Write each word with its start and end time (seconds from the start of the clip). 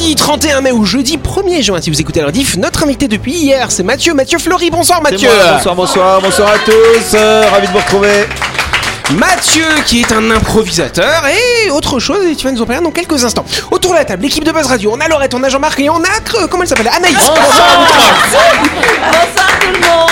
vendredi 0.00 0.14
31 0.14 0.60
mai 0.62 0.72
ou 0.72 0.84
jeudi 0.86 1.18
1er 1.18 1.62
juin, 1.62 1.80
si 1.80 1.90
vous 1.90 2.00
écoutez 2.00 2.20
leur 2.22 2.32
diff, 2.32 2.56
notre 2.56 2.84
invité 2.84 3.06
depuis 3.06 3.34
hier, 3.34 3.70
c'est 3.70 3.82
Mathieu. 3.82 4.14
Mathieu 4.14 4.38
Fleury, 4.38 4.70
bonsoir 4.70 5.02
Mathieu. 5.02 5.28
moi, 5.28 5.52
bonsoir, 5.52 5.74
bonsoir, 5.74 6.20
bonsoir 6.22 6.52
à 6.52 6.58
tous. 6.58 7.14
euh, 7.14 7.42
ravi 7.50 7.66
de 7.66 7.72
vous 7.72 7.78
retrouver. 7.78 8.24
Mathieu 9.14 9.64
qui 9.86 10.00
est 10.00 10.12
un 10.12 10.30
improvisateur 10.30 11.22
et 11.26 11.70
autre 11.70 11.98
chose, 11.98 12.24
et 12.26 12.36
tu 12.36 12.44
vas 12.46 12.52
nous 12.52 12.62
en 12.62 12.66
parler 12.66 12.82
dans 12.82 12.92
quelques 12.92 13.24
instants. 13.24 13.44
Autour 13.70 13.92
de 13.92 13.96
la 13.96 14.04
table, 14.04 14.22
l'équipe 14.22 14.44
de 14.44 14.52
Buzz 14.52 14.66
Radio, 14.66 14.92
on 14.94 15.00
a 15.00 15.08
Laurette, 15.08 15.34
on 15.34 15.42
a 15.42 15.48
Jean-Marc 15.48 15.80
et 15.80 15.90
on 15.90 15.96
a, 15.96 16.36
euh, 16.36 16.46
comment 16.48 16.62
elle 16.62 16.68
s'appelle 16.68 16.88
Anaïs. 16.88 17.16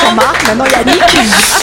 Jean-Marc, 0.05 0.47
maintenant 0.49 0.65
Yannick. 0.65 1.01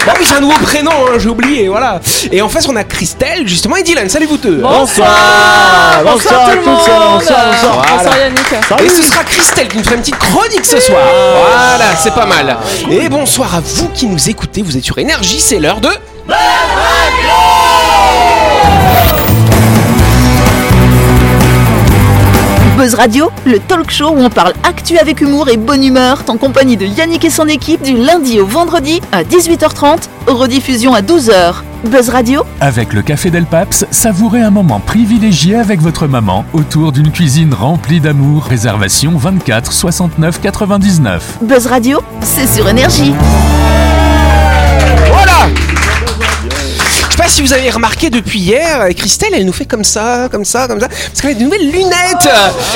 Bah 0.06 0.14
oui, 0.18 0.26
c'est 0.26 0.36
un 0.36 0.40
nouveau 0.40 0.58
prénom, 0.60 0.92
hein, 0.92 1.18
j'ai 1.18 1.30
oublié, 1.30 1.68
voilà. 1.68 2.00
Et 2.32 2.42
en 2.42 2.48
face, 2.48 2.68
on 2.70 2.76
a 2.76 2.84
Christelle, 2.84 3.48
justement, 3.48 3.76
et 3.76 3.84
Dylan. 3.84 4.08
Salut 4.10 4.28
vous 4.28 4.38
deux. 4.38 4.58
Bonsoir, 4.62 5.10
bonsoir, 6.04 6.46
tout 6.46 6.52
le 6.52 6.58
à 6.60 6.64
tous, 6.64 6.70
monde. 6.70 6.78
bonsoir, 6.78 7.18
bonsoir. 7.18 7.86
Bonsoir 7.98 8.18
Yannick. 8.18 8.86
Et 8.86 8.90
ce 8.90 9.04
sera 9.04 9.24
Christelle 9.24 9.68
qui 9.68 9.78
nous 9.78 9.84
fera 9.84 9.96
une 9.96 10.02
petite 10.02 10.20
chronique 10.20 10.66
ce 10.66 10.80
soir. 10.80 11.04
Voilà, 11.04 11.96
c'est 12.02 12.14
pas 12.14 12.26
mal. 12.26 12.58
Et 12.90 13.10
bonsoir 13.10 13.56
à 13.56 13.60
vous 13.60 13.90
qui 13.90 14.06
nous 14.08 14.30
écoutez, 14.30 14.62
vous 14.62 14.78
êtes 14.78 14.86
sur 14.86 14.98
Énergie, 14.98 15.42
c'est 15.42 15.60
l'heure 15.60 15.82
de... 15.82 15.90
Buzz 22.78 22.94
Radio, 22.96 23.32
le 23.46 23.58
talk 23.60 23.90
show 23.90 24.10
où 24.10 24.20
on 24.20 24.30
parle 24.30 24.54
actu 24.64 24.98
avec 24.98 25.22
humour 25.22 25.48
et 25.50 25.58
bonne 25.58 25.84
humeur, 25.84 26.24
en 26.28 26.38
compagnie 26.38 26.76
de 26.78 26.86
Yannick 26.86 27.24
et 27.24 27.30
son 27.30 27.48
équipe 27.48 27.82
du 27.82 27.96
lundi 27.96 28.40
au 28.40 28.46
vendredi 28.46 29.02
à 29.12 29.24
18h30, 29.24 30.10
rediffusion 30.28 30.94
à 30.94 31.02
12h. 31.02 31.56
Buzz 31.86 32.10
Radio, 32.10 32.44
Avec 32.60 32.94
le 32.94 33.02
Café 33.02 33.30
Del 33.32 33.46
Paps, 33.46 33.86
savourez 33.92 34.42
un 34.42 34.52
moment 34.52 34.80
privilégié 34.82 35.56
avec 35.56 35.82
votre 35.82 36.08
maman 36.08 36.44
autour 36.54 36.92
d'une 36.92 37.12
cuisine 37.12 37.54
remplie 37.54 38.02
d'amour. 38.02 38.44
Réservation 38.44 39.12
24 39.16 39.72
69 39.72 40.42
99. 40.42 41.38
Buzz 41.42 41.68
Radio, 41.68 42.02
c'est 42.22 42.48
sur 42.48 42.68
Énergie. 42.68 43.14
Pas 47.26 47.32
si 47.32 47.42
vous 47.42 47.54
avez 47.54 47.72
remarqué 47.72 48.12
depuis 48.12 48.38
hier, 48.40 48.82
euh, 48.82 48.92
Christelle, 48.92 49.32
elle 49.34 49.46
nous 49.46 49.52
fait 49.54 49.66
comme 49.66 49.84
ça, 49.84 50.28
comme 50.32 50.46
ça, 50.46 50.68
comme 50.68 50.80
ça, 50.80 50.88
parce 50.88 51.22
qu'elle 51.22 51.32
a 51.32 51.34
des 51.34 51.44
nouvelles 51.44 51.72
lunettes 51.72 52.30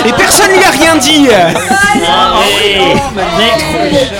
et 0.08 0.12
personne 0.14 0.48
lui 0.50 0.64
a 0.64 0.72
rien 0.72 0.96
dit. 0.96 1.28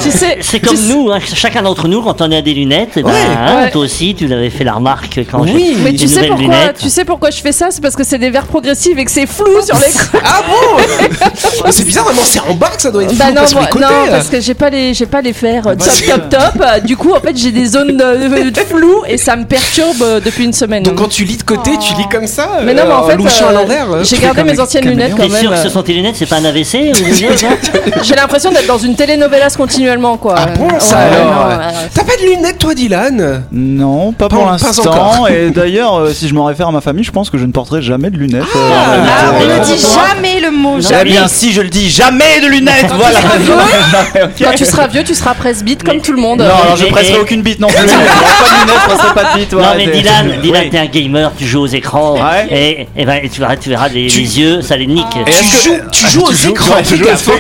Tu 0.04 0.12
sais, 0.12 0.38
c'est 0.42 0.60
comme 0.60 0.80
nous, 0.88 1.12
hein, 1.12 1.20
chacun 1.34 1.62
d'entre 1.64 1.88
nous, 1.88 2.02
quand 2.04 2.22
on 2.22 2.32
a 2.32 2.42
des 2.42 2.54
lunettes, 2.54 2.92
eh 2.98 3.04
ben, 3.04 3.10
Ouais, 3.10 3.16
hein, 3.38 3.64
ouais. 3.64 3.72
toi 3.72 3.82
aussi, 3.82 4.14
tu 4.16 4.28
l'avais 4.28 4.50
fait 4.52 4.64
la 4.64 4.74
remarque 4.74 5.20
quand 5.32 5.42
Oui. 5.42 5.74
j'ai 5.76 5.84
Mais 5.84 5.92
des 5.94 5.98
tu 5.98 6.08
sais 6.08 6.16
nouvelles 6.22 6.30
pourquoi 6.30 6.44
lunettes. 6.56 6.78
Tu 6.80 6.90
sais 6.90 7.06
pourquoi 7.06 7.30
je 7.32 7.42
fais 7.42 7.52
ça? 7.52 7.68
C'est 7.72 7.82
parce 7.82 7.96
que 7.96 8.04
c'est 8.04 8.20
des 8.20 8.30
verres 8.30 8.46
progressifs 8.48 8.98
et 8.98 9.06
que 9.06 9.12
c'est 9.12 9.26
flou 9.26 9.62
sur 9.66 9.76
l'écran. 9.80 10.20
Ah 10.24 10.42
bon? 10.48 10.84
Ah, 11.66 11.72
C'est 11.72 11.84
bizarre, 11.84 12.06
vraiment, 12.06 12.22
c'est 12.24 12.40
en 12.40 12.54
bas 12.54 12.70
que 12.70 12.82
ça 12.82 12.92
doit 12.92 13.04
être 13.04 13.10
flou, 13.10 13.18
Bah 13.20 13.30
non, 13.32 13.42
pas 13.42 13.48
sur 13.48 13.60
les 13.60 13.68
côtés. 13.68 13.86
non, 13.86 14.08
parce 14.12 14.28
que 14.28 14.40
j'ai 14.40 14.54
pas 14.54 14.70
les 14.70 14.94
j'ai 14.94 15.06
pas 15.06 15.22
les 15.22 15.34
fers 15.34 15.68
euh, 15.68 15.76
top 15.76 15.90
top 16.08 16.30
top. 16.30 16.62
Euh, 16.62 16.80
Du 16.80 16.96
coup, 16.96 17.14
en 17.14 17.20
fait, 17.20 17.36
j'ai 17.36 17.52
des 17.52 17.66
zones 17.66 18.00
euh, 18.02 18.52
de 18.52 18.60
flou 18.62 19.04
et 19.08 19.18
ça 19.18 19.36
me 19.36 19.46
perturbe 19.46 20.02
euh, 20.02 20.19
depuis 20.20 20.46
une 20.46 20.54
semaine. 20.54 20.84
Donc 20.84 20.96
quand 20.96 21.08
tu 21.10 21.24
lis 21.24 21.38
de 21.38 21.44
côté, 21.44 21.72
tu 21.80 21.94
lis 21.96 22.08
comme 22.12 22.28
ça 22.28 22.48
Mais 22.64 22.74
non, 22.74 22.84
mais 22.88 22.94
en 22.94 23.04
euh, 23.06 23.10
fait, 23.10 23.16
louchant 23.18 23.48
à 23.48 23.52
euh, 23.52 23.54
l'envers. 23.54 23.92
euh. 23.92 24.04
j'ai 24.04 24.18
gardé 24.22 24.44
mes 24.44 24.60
anciennes 24.60 24.86
lunettes 24.88 25.12
quand 25.16 25.24
T'es 25.24 25.30
sûr 25.40 25.50
même. 25.52 25.60
que 25.60 25.64
ce 25.68 25.70
sont 25.74 25.84
tes 25.84 25.94
lunettes, 25.94 26.16
c'est 26.18 26.26
pas 26.26 26.38
un 26.38 26.46
AVC 26.46 26.92
J'ai 28.04 28.16
l'impression 28.16 28.52
d'être 28.52 28.68
dans 28.68 28.78
une 28.78 28.96
telenovelas 28.96 29.56
continuellement, 29.58 30.18
quoi. 30.18 30.36
Ah 30.38 30.46
bon, 30.48 30.68
ça 30.80 30.98
Ouais, 30.98 31.04
alors. 31.16 31.50
T'as 31.94 32.04
pas 32.04 32.16
de 32.18 32.24
lunettes, 32.30 32.58
toi, 32.60 32.74
Dylan? 32.74 33.44
Non, 33.52 34.12
pas 34.14 34.28
Pas- 34.30 34.36
pour 34.36 34.46
l'instant. 34.46 35.28
Et 35.28 35.50
d'ailleurs, 35.50 35.96
euh, 36.00 36.14
si 36.14 36.28
je 36.28 36.34
m'en 36.34 36.46
réfère 36.46 36.68
à 36.68 36.72
ma 36.72 36.82
famille, 36.82 37.04
je 37.04 37.12
pense 37.12 37.30
que 37.30 37.38
je 37.38 37.46
ne 37.46 37.52
porterai 37.52 37.82
jamais 37.82 38.10
de 38.10 38.18
lunettes. 38.18 38.44
euh, 38.56 38.70
Ah, 38.74 39.32
réalité. 39.32 39.46
on 39.46 39.50
Euh, 39.50 39.60
ne 39.60 39.64
dit 39.66 39.82
jamais 39.82 40.40
le 40.40 40.52
mot. 40.52 40.78
Non, 40.78 40.90
Eh 41.02 41.04
bien, 41.04 41.28
si 41.28 41.52
je 41.52 41.62
le 41.62 41.70
dis, 41.70 41.90
jamais 41.90 42.40
de 42.42 42.48
lunettes. 42.48 42.92
Voilà. 42.98 43.20
Quand 44.40 44.52
tu 44.56 44.66
seras 44.66 44.88
vieux, 44.88 45.04
tu 45.04 45.14
seras 45.16 45.34
presbyte 45.34 45.84
comme 45.84 46.02
tout 46.02 46.12
le 46.14 46.22
monde. 46.22 46.40
Non, 46.40 46.46
alors 46.46 46.76
je 46.76 46.86
presserai 46.86 47.20
aucune 47.20 47.42
bite 47.42 47.60
non 47.60 47.68
plus. 47.68 47.76
pas 47.78 47.82
de 47.84 47.88
lunettes, 47.88 49.14
pas 49.14 49.24
de 49.36 49.40
bite. 49.40 49.54
Non 49.54 49.60
mais 49.78 49.88
Dylan, 50.24 50.42
Dylan 50.42 50.62
Oui. 50.64 50.70
t'es 50.70 50.78
un 50.80 50.86
gamer, 50.86 51.32
tu 51.38 51.46
joues 51.46 51.62
aux 51.62 51.68
écrans 51.68 52.14
Ouais. 52.16 52.48
et, 52.50 52.88
et 53.02 53.06
ben, 53.06 53.22
tu 53.32 53.40
verras, 53.40 53.56
tu 53.56 53.70
verras 53.70 53.88
les, 53.90 54.04
les 54.10 54.40
yeux, 54.40 54.62
ça 54.62 54.76
les 54.78 54.88
nique. 54.88 55.06
Tu 55.26 55.70
joues, 55.70 55.78
tu 55.92 56.08
joues 56.10 56.24
aux 56.24 56.32
écrans, 56.32 56.76
tu 56.84 56.98
joues 56.98 57.04
aux 57.04 57.08
gaffe. 57.08 57.30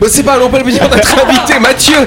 Bon, 0.00 0.06
c'est 0.10 0.22
pas, 0.22 0.38
on 0.44 0.50
peut 0.50 0.58
le 0.58 0.70
dire 0.70 0.82
notre 0.82 1.24
invité, 1.26 1.58
Mathieu. 1.58 2.06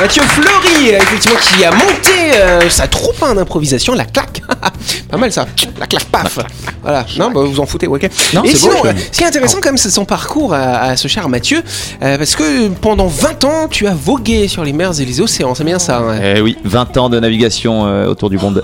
Mathieu 0.00 0.22
Fleury, 0.22 0.88
effectivement, 0.90 1.38
qui 1.40 1.64
a 1.64 1.70
monté 1.70 2.36
euh, 2.36 2.68
sa 2.68 2.88
troupe 2.88 3.22
hein, 3.22 3.34
d'improvisation, 3.36 3.94
la 3.94 4.04
claque. 4.04 4.42
pas 5.10 5.16
mal 5.16 5.32
ça, 5.32 5.46
la 5.78 5.86
claque 5.86 6.04
paf. 6.06 6.38
Voilà, 6.82 7.06
non, 7.16 7.30
bah, 7.30 7.42
vous 7.44 7.60
en 7.60 7.66
foutez, 7.66 7.86
ok. 7.86 8.08
Non, 8.34 8.42
Et 8.42 8.50
c'est 8.50 8.56
sinon, 8.56 8.80
beau, 8.82 8.86
euh, 8.88 8.92
ce 9.12 9.16
qui 9.16 9.22
est 9.22 9.26
intéressant 9.26 9.58
quand 9.62 9.68
même, 9.68 9.78
c'est 9.78 9.90
son 9.90 10.04
parcours 10.04 10.52
à, 10.52 10.80
à 10.80 10.96
ce 10.96 11.06
cher 11.06 11.28
Mathieu, 11.28 11.62
euh, 12.02 12.18
parce 12.18 12.34
que 12.34 12.68
pendant 12.68 13.06
20 13.06 13.44
ans, 13.44 13.68
tu 13.70 13.86
as 13.86 13.94
vogué 13.94 14.48
sur 14.48 14.64
les 14.64 14.72
mers 14.72 15.00
et 15.00 15.04
les 15.04 15.20
océans, 15.20 15.54
c'est 15.54 15.64
bien 15.64 15.78
ça. 15.78 15.98
hein. 15.98 16.18
Eh 16.22 16.40
oui, 16.40 16.58
20 16.64 16.96
ans 16.96 17.08
de 17.08 17.20
navigation 17.20 17.86
euh, 17.86 18.06
autour 18.08 18.30
du 18.30 18.36
monde. 18.36 18.62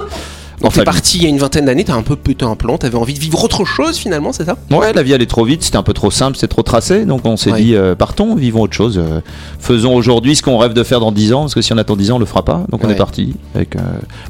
En 0.63 0.69
t'es 0.69 0.85
parti 0.85 1.17
il 1.19 1.23
y 1.25 1.27
a 1.27 1.29
une 1.31 1.39
vingtaine 1.39 1.65
d'années, 1.65 1.85
t'as 1.85 1.95
un 1.95 2.03
peu 2.03 2.17
pété 2.17 2.45
un 2.45 2.55
plan, 2.55 2.77
t'avais 2.77 2.97
envie 2.99 3.15
de 3.15 3.19
vivre 3.19 3.43
autre 3.43 3.65
chose 3.65 3.97
finalement, 3.97 4.33
c'est 4.33 4.45
ça? 4.45 4.57
Ouais, 4.71 4.93
la 4.93 5.03
vie 5.03 5.15
allait 5.15 5.27
trop 5.27 5.45
vite, 5.45 5.63
c'était 5.63 5.79
un 5.79 5.83
peu 5.83 5.93
trop 5.95 6.11
simple, 6.11 6.37
c'était 6.37 6.49
trop 6.49 6.63
tracé, 6.63 7.05
donc 7.07 7.23
on 7.25 7.37
s'est 7.37 7.51
Ouais. 7.53 7.61
dit 7.63 7.75
euh, 7.75 7.95
partons, 7.95 8.35
vivons 8.35 8.63
autre 8.63 8.75
chose, 8.75 8.99
euh, 8.99 9.21
faisons 9.59 9.95
aujourd'hui 9.95 10.37
ce 10.37 10.43
qu'on 10.43 10.59
rêve 10.59 10.73
de 10.75 10.83
faire 10.83 11.01
dans 11.01 11.13
10 11.13 11.33
ans, 11.33 11.41
parce 11.43 11.55
que 11.55 11.63
si 11.63 11.73
on 11.73 11.79
attend 11.79 11.97
10 11.97 12.11
ans, 12.13 12.17
on 12.17 12.19
le 12.19 12.27
fera 12.27 12.45
pas. 12.45 12.63
Donc 12.71 12.85
on 12.85 12.89
Ouais. 12.89 12.93
est 12.93 12.97
parti 12.97 13.35
avec 13.55 13.77
euh, 13.77 13.81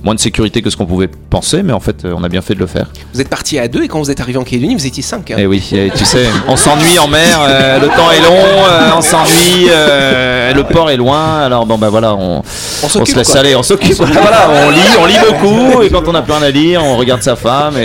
moins 0.05 0.15
de 0.15 0.21
sécurité 0.21 0.63
que 0.63 0.71
ce 0.71 0.77
qu'on 0.77 0.87
pouvait 0.87 1.09
penser, 1.09 1.63
mais 1.63 1.73
en 1.73 1.81
fait, 1.81 2.05
on 2.05 2.23
a 2.23 2.29
bien 2.29 2.43
fait 2.43 2.55
de 2.55 2.61
le 2.61 2.67
faire. 2.67 2.87
Vous 3.13 3.21
êtes 3.21 3.29
parti 3.29 3.59
à 3.59 3.67
deux 3.69 3.83
et 3.83 3.89
quand 3.89 3.99
vous 3.99 4.11
êtes 4.11 4.21
arrivé 4.21 4.39
en 4.39 4.45
Calédonie, 4.45 4.75
vous 4.77 4.87
étiez 4.87 5.03
cinq. 5.03 5.31
hein. 5.33 5.37
Et 5.39 5.47
oui, 5.47 5.63
et 5.73 5.91
tu 5.97 6.05
sais, 6.05 6.27
on 6.49 6.57
s'ennuie 6.57 6.99
en 7.01 7.09
mer, 7.09 7.41
le 7.81 7.89
temps 7.89 8.11
est 8.13 8.21
long, 8.21 8.97
on 8.97 9.03
s'ennuie, 9.03 9.67
le 9.67 10.63
port 10.73 10.91
est 10.91 10.97
loin, 10.97 11.41
alors 11.41 11.67
bon 11.67 11.77
bah 11.79 11.89
voilà, 11.91 12.15
on, 12.15 12.39
On 12.39 12.43
on 12.85 12.89
s'occupe 12.89 13.09
se 13.09 13.17
laisse 13.17 13.31
quoi. 13.31 13.41
aller, 13.41 13.55
on 13.57 13.63
s'occupe, 13.63 13.93
voilà, 13.97 14.49
on 14.67 14.71
lit, 14.71 14.81
on 15.01 15.07
lit 15.07 15.17
beaucoup, 15.29 15.83
et 15.83 15.91
quand 15.91 16.07
on 16.09 16.15
a 16.15 16.20
plus 16.23 16.33
rien 16.33 16.43
à 16.43 16.51
lire, 16.51 16.85
on 16.85 16.97
regarde 16.97 17.23
sa 17.23 17.37
femme 17.37 17.77
et, 17.79 17.85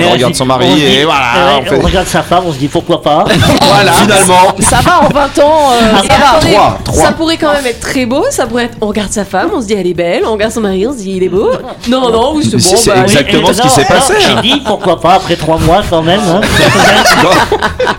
Et 0.00 0.04
on 0.08 0.12
regarde 0.12 0.34
son 0.34 0.46
mari, 0.46 0.66
dit- 0.74 0.82
et 0.84 1.04
voilà, 1.04 1.20
ouais, 1.20 1.60
on 1.60 1.64
fait- 1.70 1.76
on 1.82 1.86
regarde 1.86 2.06
sa 2.06 2.22
femme, 2.22 2.44
on 2.46 2.52
se 2.52 2.58
dit 2.58 2.68
pourquoi 2.68 3.02
pas. 3.02 3.24
voilà, 3.62 3.92
finalement. 3.92 4.54
Ça 4.60 4.80
va 4.82 5.00
en 5.02 5.08
20 5.08 5.38
ans, 5.42 5.70
euh, 5.72 5.92
Ah, 5.94 6.02
ça 6.02 6.14
va. 6.18 6.36
Attendez, 6.38 6.52
Trois, 6.54 6.78
trois. 6.84 7.02
ça 7.04 7.12
pourrait 7.12 7.36
quand 7.36 7.52
même 7.52 7.66
être 7.66 7.80
très 7.80 8.06
beau. 8.06 8.24
Ça 8.30 8.46
pourrait 8.46 8.64
être, 8.64 8.76
on 8.80 8.86
regarde 8.88 9.12
sa 9.12 9.24
femme, 9.24 9.50
on 9.54 9.60
se 9.60 9.66
dit 9.66 9.74
elle 9.74 9.86
est 9.86 9.94
belle, 9.94 10.22
on 10.26 10.32
regarde 10.32 10.52
son 10.52 10.60
mari, 10.60 10.86
on 10.86 10.92
se 10.92 10.98
dit 10.98 11.12
il 11.16 11.22
est 11.22 11.28
beau. 11.28 11.50
Non, 11.88 12.10
non, 12.10 12.32
oui, 12.34 12.44
c'est 12.44 12.56
bon. 12.56 12.76
c'est 12.76 12.90
bah, 12.90 12.96
exact. 13.02 13.28
Exactement 13.28 13.50
Et- 13.50 13.54
ce 13.54 13.62
qui 13.62 13.68
s'est 13.68 13.84
passé, 13.84 14.12
hein. 14.16 14.40
J'ai 14.42 14.48
dit 14.50 14.60
pourquoi 14.64 15.00
pas 15.00 15.14
après 15.14 15.36
trois 15.36 15.58
mois 15.58 15.82
quand 15.88 16.02
même. 16.02 16.20
hein. 16.28 16.40
Bon, 17.22 17.28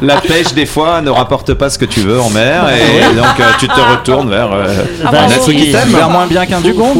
la 0.01 0.17
pêche 0.17 0.53
des 0.53 0.65
fois 0.65 0.99
ne 1.01 1.09
rapporte 1.09 1.53
pas 1.53 1.69
ce 1.69 1.77
que 1.77 1.85
tu 1.85 2.01
veux 2.01 2.19
en 2.19 2.29
mer 2.29 2.65
et 2.69 3.15
donc 3.15 3.25
euh, 3.39 3.43
tu 3.59 3.67
te 3.67 3.79
retournes 3.79 4.29
vers 4.29 4.51
euh, 4.51 4.83
Bah, 5.03 5.19
un 5.23 5.27
oui. 5.27 5.33
être 5.35 5.51
qui 5.51 5.71
t'aime. 5.71 5.89
Faire 5.89 6.09
moins 6.09 6.25
bien 6.25 6.45
qu'un 6.45 6.59
dugong. 6.59 6.93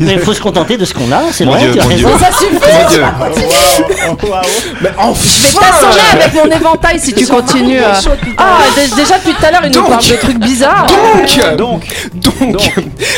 Il 0.00 0.18
faut 0.20 0.32
se 0.34 0.40
contenter 0.40 0.76
de 0.76 0.84
ce 0.84 0.94
qu'on 0.94 1.10
a, 1.12 1.32
c'est 1.36 1.44
vrai. 1.44 1.58
Dieu, 1.60 1.72
tu 1.72 1.78
as 1.80 1.82
mon 1.82 1.88
raison. 1.88 2.08
Dieu. 2.08 2.18
Ça 2.18 2.32
suffit. 2.32 3.76
Mais 4.80 4.90
enfin 4.98 5.20
Je 5.24 5.42
vais 5.46 5.60
t'assommer 5.60 6.02
avec 6.22 6.34
mon 6.34 6.50
éventail 6.50 6.98
si 7.00 7.12
tu 7.14 7.26
continues. 7.26 7.78
euh. 7.80 7.92
Ah, 8.38 8.58
dé- 8.74 8.94
déjà 8.96 9.18
depuis 9.18 9.32
tout 9.34 9.44
à 9.44 9.50
l'heure, 9.50 9.62
il 9.64 9.72
nous 9.72 9.82
parle 9.84 10.04
de 10.04 10.16
trucs 10.16 10.38
bizarres. 10.38 10.86
Donc, 11.56 11.80
donc, 12.14 12.52
donc, 12.52 12.74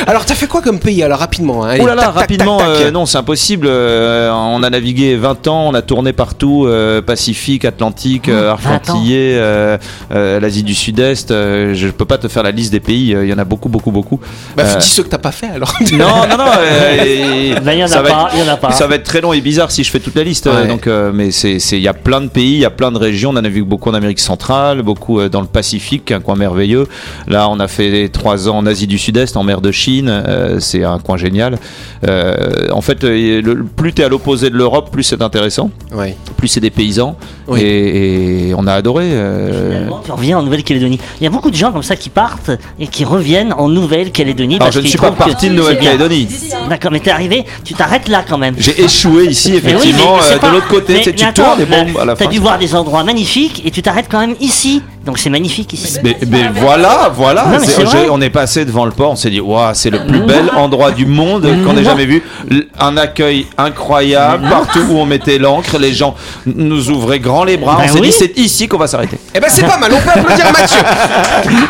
alors 0.06 0.24
t'as 0.24 0.34
fait 0.34 0.46
quoi 0.46 0.60
comme 0.62 0.78
pays 0.78 1.02
alors 1.02 1.18
rapidement 1.18 1.64
hein? 1.64 1.70
Allez, 1.70 1.82
Ouh 1.82 1.86
là 1.86 1.94
là, 1.94 2.02
tac, 2.04 2.14
rapidement, 2.14 2.58
tac, 2.58 2.66
tac. 2.74 2.76
euh, 2.86 2.90
non, 2.90 3.06
c'est 3.06 3.18
impossible. 3.18 3.66
euh, 3.68 4.30
on 4.32 4.62
a 4.62 4.70
navigué 4.70 5.16
20 5.16 5.46
ans, 5.48 5.68
on 5.68 5.74
a 5.74 5.82
tourné 5.82 6.12
partout, 6.12 6.64
euh, 6.66 7.00
Pacifique, 7.02 7.64
Atlantique, 7.64 8.28
euh, 8.28 8.54
20 8.62 8.72
ans. 8.72 8.74
Argentillé, 8.74 9.34
euh, 9.38 9.76
euh, 10.12 10.40
l'Asie 10.40 10.62
du 10.62 10.74
Sud-Est. 10.74 11.30
euh, 11.30 11.74
je 11.74 11.88
peux 11.88 12.04
pas 12.04 12.18
te 12.18 12.28
faire 12.28 12.42
la 12.42 12.50
liste 12.50 12.72
des 12.72 12.80
pays. 12.80 13.14
euh, 13.14 13.24
Il 13.24 13.30
y 13.30 13.34
en 13.34 13.38
a 13.38 13.44
beaucoup, 13.44 13.68
beaucoup, 13.68 13.90
beaucoup. 13.90 14.20
Bah 14.56 14.64
Euh, 14.66 14.76
dis 14.76 14.88
ceux 14.88 15.02
que 15.02 15.08
t'as 15.08 15.18
pas 15.18 15.32
fait 15.32 15.48
alors. 15.54 15.72
non, 15.92 16.26
non, 16.28 16.36
non. 16.36 16.44
euh, 16.58 17.04
et- 17.04 17.48
y 17.78 17.84
en 17.84 17.92
ça 17.98 18.02
va 18.02 18.10
pas, 18.10 18.22
être- 18.28 18.34
il 18.34 18.40
y 18.46 18.48
en 18.48 18.52
a 18.52 18.56
pas. 18.56 18.70
Ça 18.72 18.86
va 18.86 18.94
être 18.96 19.04
très 19.04 19.20
long 19.20 19.32
et 19.32 19.40
bizarre 19.40 19.70
si 19.70 19.84
je 19.84 19.90
fais 19.90 20.00
toute 20.00 20.14
la 20.14 20.24
liste. 20.24 20.46
Ouais. 20.46 20.66
Donc, 20.66 20.86
euh, 20.86 21.10
mais 21.14 21.30
c'est, 21.30 21.58
il 21.72 21.80
y 21.80 21.88
a 21.88 21.94
plein 21.94 22.20
de 22.20 22.28
pays, 22.28 22.52
il 22.54 22.58
y 22.60 22.64
a 22.64 22.70
plein 22.70 22.90
de 22.92 22.98
régions. 22.98 23.30
On 23.30 23.36
en 23.36 23.44
a 23.44 23.48
vu 23.48 23.62
beaucoup 23.64 23.90
en 23.90 23.94
Amérique 23.94 24.20
centrale, 24.20 24.82
beaucoup 24.82 25.20
euh, 25.20 25.28
dans 25.28 25.40
le 25.40 25.46
Pacifique, 25.46 26.10
un 26.12 26.20
coin 26.20 26.36
merveilleux. 26.36 26.86
Là, 27.26 27.48
on 27.50 27.60
a 27.60 27.68
fait 27.68 28.08
trois 28.08 28.48
ans 28.48 28.56
en 28.58 28.66
Asie 28.66 28.86
du 28.86 28.98
Sud-Est, 28.98 29.36
en 29.36 29.42
mer 29.44 29.60
de 29.60 29.70
Chine. 29.72 30.08
euh, 30.08 30.60
c'est 30.60 30.84
un 30.84 30.98
coin 30.98 31.16
génial. 31.16 31.58
Euh, 32.06 32.68
en 32.72 32.80
fait, 32.80 33.02
le- 33.04 33.64
plus 33.64 33.92
t'es 33.92 34.04
à 34.04 34.08
l'opposé 34.08 34.50
de 34.50 34.56
l'Europe, 34.56 34.90
plus 34.90 35.02
c'est 35.02 35.22
intéressant. 35.22 35.70
Ouais. 35.92 36.16
Plus 36.36 36.48
c'est 36.48 36.60
des 36.60 36.70
paysans. 36.70 37.16
Oui. 37.46 37.60
Et, 37.62 38.48
et 38.50 38.54
on 38.54 38.66
a 38.66 38.72
adoré. 38.74 39.04
euh, 39.08 39.70
Finalement, 39.70 40.00
tu 40.04 40.12
reviens 40.12 40.38
en 40.38 40.42
Nouvelle-Calédonie. 40.42 40.98
Il 41.20 41.24
y 41.24 41.26
a 41.26 41.30
beaucoup 41.30 41.50
de 41.50 41.56
gens 41.56 41.72
comme 41.72 41.82
ça 41.82 41.96
qui 41.96 42.10
partent 42.10 42.50
et 42.78 42.86
qui 42.86 43.04
reviennent 43.04 43.52
en 43.52 43.68
Nouvelle-Calédonie. 43.68 44.56
Alors, 44.56 44.66
parce 44.66 44.76
je 44.76 44.80
ne 44.80 44.86
suis 44.86 44.98
pas 44.98 45.10
parti 45.12 45.48
de 45.48 45.54
Nouvelle-Calédonie. 45.54 46.28
D'accord, 46.68 46.92
mais 46.92 47.00
t'es 47.00 47.10
arrivé, 47.10 47.44
tu 47.64 47.74
t'arrêtes 47.88 48.08
là 48.08 48.24
quand 48.28 48.38
même. 48.38 48.54
J'ai 48.58 48.82
échoué 48.82 49.26
ici, 49.26 49.50
Mais 49.52 49.56
oui, 49.56 49.62
mais 49.64 49.70
effectivement, 49.72 50.16
euh, 50.22 50.38
pas- 50.38 50.48
de 50.48 50.52
l'autre 50.54 50.68
côté. 50.68 50.92
mais- 50.94 51.12
tu 51.12 51.24
attends, 51.24 51.44
tournes 51.56 51.62
et 51.62 51.66
là, 51.66 51.84
bon, 51.84 51.98
à 52.00 52.04
la 52.04 52.16
T'as 52.16 52.26
dû 52.26 52.38
voir 52.38 52.58
des 52.58 52.74
endroits 52.74 53.02
magnifiques 53.04 53.62
et 53.64 53.70
tu 53.70 53.82
t'arrêtes 53.82 54.06
quand 54.10 54.20
même 54.20 54.34
ici, 54.40 54.82
Donc 55.08 55.18
c'est 55.18 55.30
magnifique 55.30 55.72
ici. 55.72 55.96
Mais, 56.04 56.18
mais 56.28 56.50
voilà, 56.54 57.10
voilà. 57.14 57.44
Non, 57.46 57.50
mais 57.52 57.58
C'est- 57.60 57.72
c'est 57.72 57.84
vrai. 57.84 57.98
j'ai- 58.04 58.10
on 58.10 58.20
est 58.20 58.28
passé 58.28 58.66
devant 58.66 58.84
le 58.84 58.90
port, 58.90 59.12
on 59.12 59.16
s'est 59.16 59.30
dit, 59.30 59.40
waouh, 59.40 59.70
c'est 59.72 59.88
le 59.88 60.04
plus 60.04 60.20
bel 60.20 60.50
endroit 60.54 60.90
du 60.90 61.06
monde 61.06 61.48
qu'on 61.64 61.74
ait 61.78 61.82
jamais 61.82 62.04
vu. 62.04 62.22
L- 62.50 62.66
Un 62.78 62.96
accueil 62.98 63.46
incroyable, 63.56 64.46
partout 64.50 64.80
où 64.90 64.98
on 64.98 65.06
mettait 65.06 65.38
l'encre, 65.38 65.78
les 65.78 65.94
gens 65.94 66.14
n- 66.46 66.52
nous 66.56 66.90
ouvraient 66.90 67.20
grand 67.20 67.44
les 67.44 67.56
bras. 67.56 67.76
Bah 67.78 67.84
on 67.86 67.92
s'est 67.94 68.00
oui. 68.00 68.08
dit, 68.08 68.12
c'est 68.12 68.36
ici 68.38 68.68
qu'on 68.68 68.76
va 68.76 68.86
s'arrêter. 68.86 69.18
Eh 69.34 69.40
ben 69.40 69.48
c'est 69.50 69.66
pas 69.66 69.78
mal, 69.78 69.90
on 69.94 69.98
peut 70.00 70.10
applaudir 70.10 70.44
Mathieu. 70.58 70.78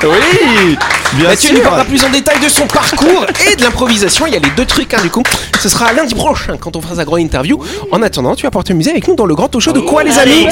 Oui, 0.02 0.76
bien 1.14 1.29
Mathieu 1.29 1.55
nous 1.55 1.61
parlera 1.62 1.84
plus 1.84 2.05
en 2.05 2.11
détail 2.11 2.41
de 2.43 2.49
son 2.49 2.67
parcours 2.67 3.25
et 3.50 3.55
de 3.55 3.62
l'improvisation. 3.62 4.26
Il 4.26 4.32
y 4.34 4.37
a 4.37 4.41
les 4.41 4.50
deux 4.56 4.67
trucs, 4.67 4.93
hein, 4.94 5.00
du 5.02 5.11
coup. 5.11 5.23
Ce 5.61 5.69
sera 5.69 5.93
lundi 5.93 6.14
prochain 6.17 6.56
quand 6.58 6.75
on 6.75 6.81
fera 6.82 6.96
sa 6.96 7.05
grande 7.05 7.20
interview. 7.20 7.58
En 7.93 8.02
attendant, 8.02 8.34
tu 8.34 8.43
vas 8.43 8.50
pouvoir 8.50 8.64
t'amuser 8.64 8.91
avec 8.91 9.06
nous 9.06 9.14
dans 9.14 9.26
le 9.26 9.34
grand 9.37 9.46
talk 9.49 9.62
show 9.62 9.73
de 9.73 9.79
quoi, 9.81 10.02
les 10.02 10.19
amis? 10.19 10.49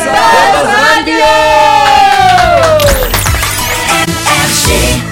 없이 4.66 5.05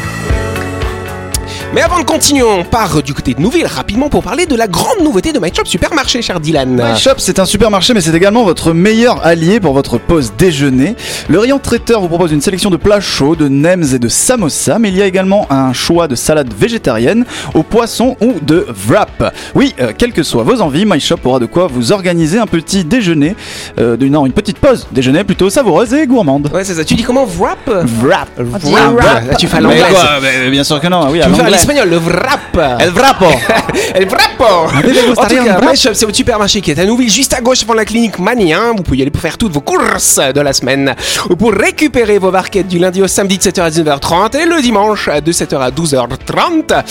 Mais 1.75 1.83
avant 1.83 1.99
de 1.99 2.05
continuer, 2.05 2.45
on 2.45 2.63
part 2.63 3.03
du 3.03 3.15
côté 3.15 3.35
de 3.35 3.41
Nouville 3.41 3.67
rapidement 3.67 4.09
pour 4.09 4.23
parler 4.23 4.47
de 4.47 4.55
la 4.55 4.69
grande 4.69 5.01
nouveauté 5.03 5.33
de 5.33 5.41
My 5.41 5.53
Shop 5.53 5.65
Supermarché, 5.65 6.23
cher 6.23 6.39
Dylan. 6.39 6.71
My 6.71 6.97
Shop, 6.97 7.15
c'est 7.19 7.41
un 7.41 7.47
supermarché, 7.47 7.95
mais 7.95 8.01
c'est 8.01 8.15
également 8.15 8.45
votre 8.45 8.73
meilleur 8.73 9.27
allié 9.27 9.59
pour 9.59 9.73
votre 9.73 9.99
pause 9.99 10.35
déjeuner. 10.39 10.95
Le 11.29 11.41
rayon 11.41 11.59
traiteur 11.59 12.01
vous 12.01 12.07
propose 12.07 12.31
une 12.31 12.41
sélection 12.41 12.71
de 12.71 12.77
plats 12.77 13.01
chauds, 13.01 13.35
de 13.35 13.49
nems 13.49 13.93
et 13.93 13.99
de 13.99 14.07
samosa, 14.07 14.79
mais 14.79 14.91
il 14.91 14.97
y 14.97 15.03
a 15.03 15.07
également 15.07 15.49
un 15.51 15.73
choix 15.73 16.07
de 16.07 16.15
salades 16.15 16.55
végétariennes, 16.57 17.25
au 17.55 17.65
poisson 17.65 18.17
ou 18.21 18.35
de 18.41 18.69
wrap. 18.89 19.35
Oui, 19.57 19.75
euh, 19.81 19.93
quelles 19.99 20.13
que 20.13 20.23
soient 20.23 20.45
vos 20.45 20.61
envies, 20.61 20.87
My 20.87 21.01
Shop 21.01 21.19
aura 21.25 21.41
de 21.41 21.47
quoi 21.47 21.67
vous 21.67 21.91
organiser 21.91 22.39
un 22.39 22.47
petit 22.47 22.85
déjeuner, 22.85 23.35
euh, 23.81 23.97
non, 23.97 24.27
une 24.27 24.33
petite 24.33 24.59
pause 24.59 24.87
déjeuner 24.93 25.25
plutôt 25.25 25.51
savoureuse 25.51 25.93
et 25.93 26.07
gourmande. 26.07 26.53
Ouais, 26.55 26.63
c'est 26.63 26.75
ça. 26.75 26.85
Tu 26.85 26.95
dis 26.95 27.03
comment 27.03 27.27
wrap? 27.27 27.59
Wrap. 27.67 28.29
Wrap. 28.39 29.27
Là, 29.29 29.35
tu 29.37 29.49
fais 29.49 29.57
à 29.57 29.61
Mais 29.61 30.51
Bien 30.51 30.63
sûr 30.63 30.81
que 30.81 30.87
non, 30.87 31.09
oui, 31.11 31.21
à 31.21 31.25
Tu 31.25 31.33
veux 31.33 31.64
le 31.73 31.97
wrap. 31.99 32.57
El 32.81 32.91
wrappo. 32.93 33.27
El 33.95 34.07
Wrappo 34.09 34.45
En 34.45 35.23
tout 35.29 35.61
cas, 35.61 35.75
c'est 35.95 36.05
votre 36.05 36.17
supermarché 36.17 36.61
qui 36.61 36.71
est 36.71 36.79
à 36.79 36.85
Nouville, 36.85 37.11
juste 37.11 37.33
à 37.35 37.41
gauche 37.41 37.63
avant 37.63 37.75
la 37.75 37.85
clinique 37.85 38.19
Mani. 38.19 38.53
hein. 38.53 38.73
Vous 38.77 38.83
pouvez 38.83 38.99
y 38.99 39.03
aller 39.03 39.11
pour 39.11 39.23
faire 39.23 39.39
toutes 39.39 39.53
vos 39.53 39.61
courses 39.61 40.17
de 40.35 40.41
la 40.41 40.53
semaine. 40.53 40.95
Ou 41.31 41.37
pour 41.37 41.53
récupérer 41.53 42.19
vos 42.19 42.31
barquettes 42.31 42.69
du 42.69 42.79
lundi 42.79 43.03
au 43.03 43.09
samedi 43.09 43.39
de 43.39 43.43
7h 43.43 43.63
à 43.63 43.71
19h30 43.71 44.37
et 44.39 44.47
le 44.47 44.61
dimanche 44.63 45.09
de 45.09 45.33
7h 45.33 45.59
à 45.59 45.71
12h30. 45.71 46.83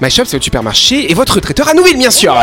My 0.00 0.10
Shop, 0.10 0.24
c'est 0.24 0.32
votre 0.32 0.44
supermarché 0.44 1.10
et 1.10 1.14
votre 1.14 1.40
traiteur 1.40 1.68
à 1.68 1.74
Nouville, 1.74 1.96
bien 1.98 2.10
sûr. 2.10 2.34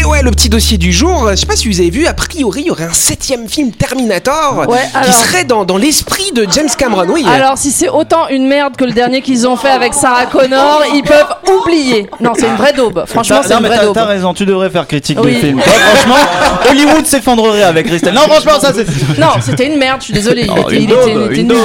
Et 0.00 0.04
ouais, 0.04 0.22
le 0.22 0.30
petit 0.30 0.48
dossier 0.48 0.78
du 0.78 0.92
jour, 0.92 1.26
je 1.30 1.34
sais 1.34 1.46
pas 1.46 1.56
si 1.56 1.68
vous 1.68 1.80
avez 1.80 1.90
vu, 1.90 2.06
a 2.06 2.12
priori, 2.14 2.60
il 2.60 2.66
y 2.66 2.70
aurait 2.70 2.84
un 2.84 2.92
septième 2.92 3.48
film 3.48 3.72
Terminator 3.72 4.64
Ouais, 4.68 4.78
qui 5.04 5.12
serait 5.12 5.42
dans, 5.44 5.64
dans 5.64 5.76
l'esprit 5.76 6.30
de 6.32 6.46
James 6.52 6.68
Cameron. 6.78 7.06
Oui, 7.08 7.24
Alors, 7.28 7.58
si 7.58 7.72
c'est 7.72 7.88
autant 7.88 8.28
une 8.28 8.46
merde 8.46 8.76
que 8.76 8.84
le 8.84 8.92
dernier 8.92 9.22
qu'ils 9.22 9.48
ont 9.48 9.56
fait 9.56 9.70
avec 9.70 9.94
Sarah 9.94 10.26
Connor, 10.26 10.82
ils 10.94 11.02
peuvent 11.02 11.34
oublier. 11.62 12.08
Non, 12.20 12.32
c'est 12.38 12.46
une 12.46 12.54
vraie 12.54 12.72
daube. 12.72 13.04
Franchement, 13.06 13.40
c'est 13.44 13.54
une 13.54 13.60
mais 13.60 13.68
vraie 13.68 13.80
daube. 13.86 13.94
t'as 13.94 14.04
raison, 14.04 14.34
tu 14.34 14.46
devrais 14.46 14.70
faire 14.70 14.86
critique 14.86 15.18
Oui. 15.20 15.34
du 15.34 15.40
film. 15.40 15.60
Toi, 15.60 15.72
franchement, 15.72 16.70
Hollywood 16.70 17.04
s'effondrerait 17.06 17.64
avec 17.64 17.86
Christelle. 17.86 18.14
Non, 18.14 18.22
franchement, 18.28 18.60
ça 18.60 18.72
c'est. 18.72 18.86
Non, 19.18 19.30
c'était 19.40 19.66
une 19.66 19.78
merde, 19.78 19.96
je 20.00 20.04
suis 20.04 20.14
désolée. 20.14 20.42
Il 20.44 20.50
Oh, 20.52 20.68
était, 20.68 20.76
une 20.76 20.82
il 20.82 21.32
il 21.32 21.38
une 21.40 21.48
nul. 21.48 21.56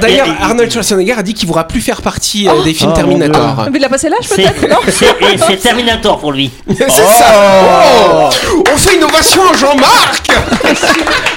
d'ailleurs, 0.00 0.28
Arnold 0.40 0.70
Schwarzenegger 0.70 1.14
a 1.18 1.22
dit 1.24 1.34
qu'il 1.34 1.48
voudra 1.48 1.66
plus 1.66 1.80
faire 1.80 2.00
partie 2.00 2.48
euh, 2.48 2.62
des 2.62 2.74
films 2.74 2.90
Oh, 2.92 2.96
Terminator. 2.96 3.66
Mais 3.72 3.78
il 3.78 3.84
a 3.84 3.88
passé 3.88 4.08
l'âge 4.08 4.28
peut-être, 4.28 4.68
non 4.68 4.76
c'est 4.86 5.56
Terminator 5.60 6.18
pour 6.20 6.30
lui. 6.32 6.50
C'est 6.76 6.88
ça 6.90 7.55
Oh 7.58 8.30
On 8.72 8.76
fait 8.76 8.96
une 8.96 9.04
ovation 9.04 9.42
à 9.52 9.56
Jean-Marc 9.56 10.26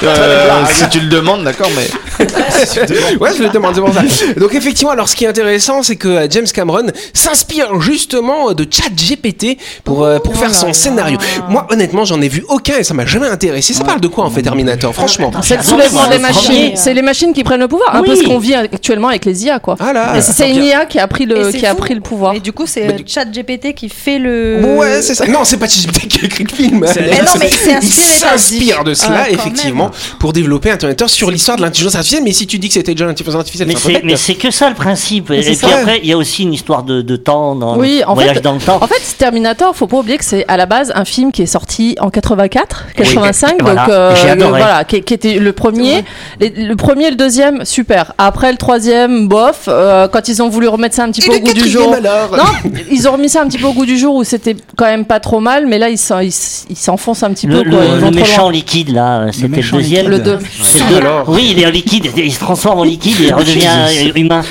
Euh, 0.04 0.66
si 0.74 0.88
tu 0.90 1.00
le 1.02 1.08
demandes, 1.08 1.44
d'accord, 1.44 1.70
mais. 1.76 1.90
Ouais, 2.20 3.30
je 3.38 3.44
le 3.44 3.50
demande, 3.50 3.76
c'est 3.76 3.82
pour 3.82 3.94
ça. 3.94 4.02
Donc 4.38 4.54
effectivement, 4.54 4.92
alors 4.92 5.08
ce 5.10 5.16
qui 5.16 5.26
est 5.26 5.28
intéressant, 5.28 5.84
c'est 5.84 5.96
que 5.96 6.08
euh, 6.08 6.28
James 6.30 6.46
Cameron 6.54 6.88
s'inspire 7.14 7.80
justement 7.82 8.52
de 8.54 8.66
ChatGPT 8.70 9.58
pour, 9.84 10.04
euh, 10.04 10.20
pour 10.20 10.36
faire 10.36 10.54
son 10.54 10.74
scénario. 10.74 11.18
Moi, 11.50 11.68
honnêtement, 11.72 12.06
j'en 12.06 12.22
ai 12.22 12.28
vu 12.28 12.44
aucun 12.50 12.78
et 12.78 12.84
ça 12.84 12.94
m'a 12.94 13.06
jamais 13.06 13.28
intéressé. 13.28 13.74
Ça 13.74 13.84
parle 13.84 14.02
de 14.02 14.08
quoi 14.08 14.26
en 14.26 14.30
fait 14.30 14.42
Terminator, 14.42 14.94
franchement? 14.94 15.32
C'est 15.42 15.58
le 15.58 15.64
soulèvement 15.64 16.02
c'est 16.10 16.18
des 16.18 16.22
machines. 16.22 16.72
C'est 16.76 16.94
les 16.94 17.02
machines 17.02 17.34
qui 17.34 17.44
prennent 17.44 17.60
le 17.60 17.68
pouvoir. 17.68 17.96
Un 17.96 18.04
peu 18.04 18.12
Oui. 18.12 18.18
ce 18.18 18.24
qu'on 18.24 18.40
vit 18.40 18.54
actuellement 18.56 19.08
avec 19.10 19.26
les 19.26 19.46
IA, 19.46 19.60
quoi. 19.60 19.76
Ah 19.80 20.20
c'est- 20.22 20.32
c'est 20.34 20.50
une 20.50 20.64
IA 20.64 20.86
qui 20.86 21.00
a 21.00 21.08
pris 21.08 21.26
le, 21.26 21.52
qui 21.52 21.66
a 21.66 21.76
pris 21.76 21.94
le 21.94 22.02
pouvoir. 22.02 22.34
Et 22.34 22.40
du 22.40 22.52
coup, 22.52 22.66
c'est 22.66 22.86
Bah, 22.88 22.94
euh, 22.94 22.98
du- 22.98 23.04
ChatGPT 23.08 23.74
qui 23.74 23.90
fait 23.90 24.20
le. 24.20 24.76
Ouais, 24.78 25.02
c'est 25.02 25.16
ça. 25.16 25.26
Non, 25.28 25.40
c'est 25.44 25.58
pas 25.58 25.68
ChatGPT 25.68 26.08
qui 26.08 26.22
a 26.22 26.26
écrit 26.26 26.44
le 26.44 26.50
film. 26.54 26.80
Mais 26.96 27.22
non, 27.22 27.32
mais 27.40 27.50
c'est 27.50 27.80
Il 27.82 27.92
s'inspire 27.92 28.84
de 28.84 28.94
cela, 28.94 29.24
Ah, 29.26 29.30
effectivement, 29.30 29.92
pour 30.20 30.34
développer 30.34 30.72
un 30.72 30.78
Terminator 30.78 31.10
sur 31.10 31.32
l'histoire 31.32 31.58
de 31.58 31.62
l'intelligence 31.64 31.96
artificielle. 31.96 32.09
Mais 32.24 32.32
si 32.34 32.48
tu 32.48 32.60
dis 32.60 32.68
que 32.68 32.74
c'était 32.74 32.94
déjà 32.94 33.06
l'intelligence 33.06 33.36
artificielle, 33.36 33.68
Mais 34.04 34.16
c'est 34.16 34.36
que 34.36 34.52
ça 34.52 34.70
le 34.70 34.76
principe. 34.76 35.32
Et 35.32 35.42
puis 35.42 35.56
ça. 35.56 35.68
après, 35.80 36.00
il 36.04 36.10
y 36.10 36.14
a 36.14 36.18
aussi 36.18 36.44
une 36.44 36.54
histoire 36.54 36.84
de, 36.84 37.02
de 37.02 37.16
temps 37.16 37.56
dans 37.56 37.78
Oui, 37.78 38.02
en 38.06 38.14
voyage 38.14 38.36
fait, 38.36 38.42
dans 38.42 38.54
le 38.54 38.60
temps. 38.60 38.80
en 38.82 38.88
fait, 38.88 39.02
Terminator, 39.18 39.76
faut 39.76 39.88
pas 39.88 39.98
oublier 39.98 40.18
que 40.18 40.26
c'est 40.26 40.46
à 40.48 40.58
la 40.58 40.66
base 40.66 40.92
un 40.96 41.06
film 41.06 41.32
qui 41.32 41.42
est 41.42 41.46
sorti 41.48 41.96
en 42.00 42.10
84, 42.10 42.86
85, 42.96 43.50
donc 43.60 43.62
voilà, 43.62 43.90
euh, 43.90 44.16
j'ai 44.16 44.26
le- 44.28 44.32
adoré. 44.32 44.50
voilà, 44.62 44.84
qui, 44.84 45.02
qui 45.02 45.14
était 45.14 45.40
le 45.40 45.54
premier, 45.54 46.04
les- 46.40 46.50
le 46.50 46.76
premier, 46.76 47.08
et 47.08 47.10
le 47.12 47.16
deuxième, 47.16 47.66
super. 47.66 48.14
Après 48.18 48.52
le 48.52 48.58
troisième, 48.58 49.28
bof. 49.28 49.66
euh, 49.68 50.08
quand 50.08 50.28
ils 50.28 50.42
ont 50.42 50.50
voulu 50.50 50.68
remettre 50.68 50.96
ça 50.96 51.04
un 51.04 51.12
petit 51.12 51.22
Et 51.22 51.28
peu 51.30 51.36
au 51.36 51.40
goût 51.40 51.54
du 51.54 51.70
jour, 51.70 51.94
alors 51.94 52.32
non, 52.36 52.72
ils 52.92 53.08
ont 53.08 53.14
remis 53.14 53.30
ça 53.30 53.42
un 53.42 53.48
petit 53.48 53.58
peu 53.58 53.68
au 53.68 53.74
goût 53.74 53.86
du 53.86 53.98
jour 53.98 54.16
où 54.16 54.24
c'était 54.24 54.56
quand 54.78 54.86
même 54.86 55.06
pas 55.06 55.20
trop 55.20 55.40
mal, 55.40 55.66
mais 55.68 55.78
là 55.78 55.90
ils 55.90 55.98
s'enfoncent 55.98 57.24
un 57.24 57.32
petit 57.34 57.48
le, 57.48 57.64
peu. 57.64 57.70
Quoi, 57.70 57.80
le- 57.96 58.00
le 58.06 58.12
méchant 58.12 58.50
liquide 58.50 58.90
là, 58.94 59.28
c'était 59.32 59.62
le, 59.62 59.72
deuxième. 59.72 60.08
Le 60.08 60.20
deux. 60.20 60.40
C'est 60.62 60.80
le 60.90 61.00
deux. 61.02 61.08
Oui, 61.28 61.50
il 61.56 61.62
est 61.62 61.66
en 61.66 61.72
liquide, 61.72 61.99
il 62.18 62.34
se 62.34 62.40
transforme 62.40 62.80
en 62.80 62.84
liquide 62.84 63.20
et 63.22 63.26
il 63.26 63.34
redevient 63.34 63.68
euh, 63.90 64.12
humain. 64.16 64.42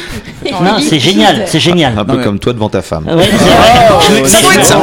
Non, 0.45 0.79
c'est 0.81 0.99
génial, 0.99 1.45
c'est 1.47 1.61
génial. 1.61 1.99
Un 1.99 2.05
peu 2.05 2.17
ouais. 2.17 2.25
comme 2.25 2.39
toi 2.39 2.53
devant 2.53 2.69
ta 2.69 2.83
femme. 2.83 3.07
Ouais, 3.07 3.29
c'est 3.31 4.13
vrai. 4.13 4.29
Ça 4.29 4.41
doit 4.41 4.55
être 4.55 4.65
ça. 4.65 4.81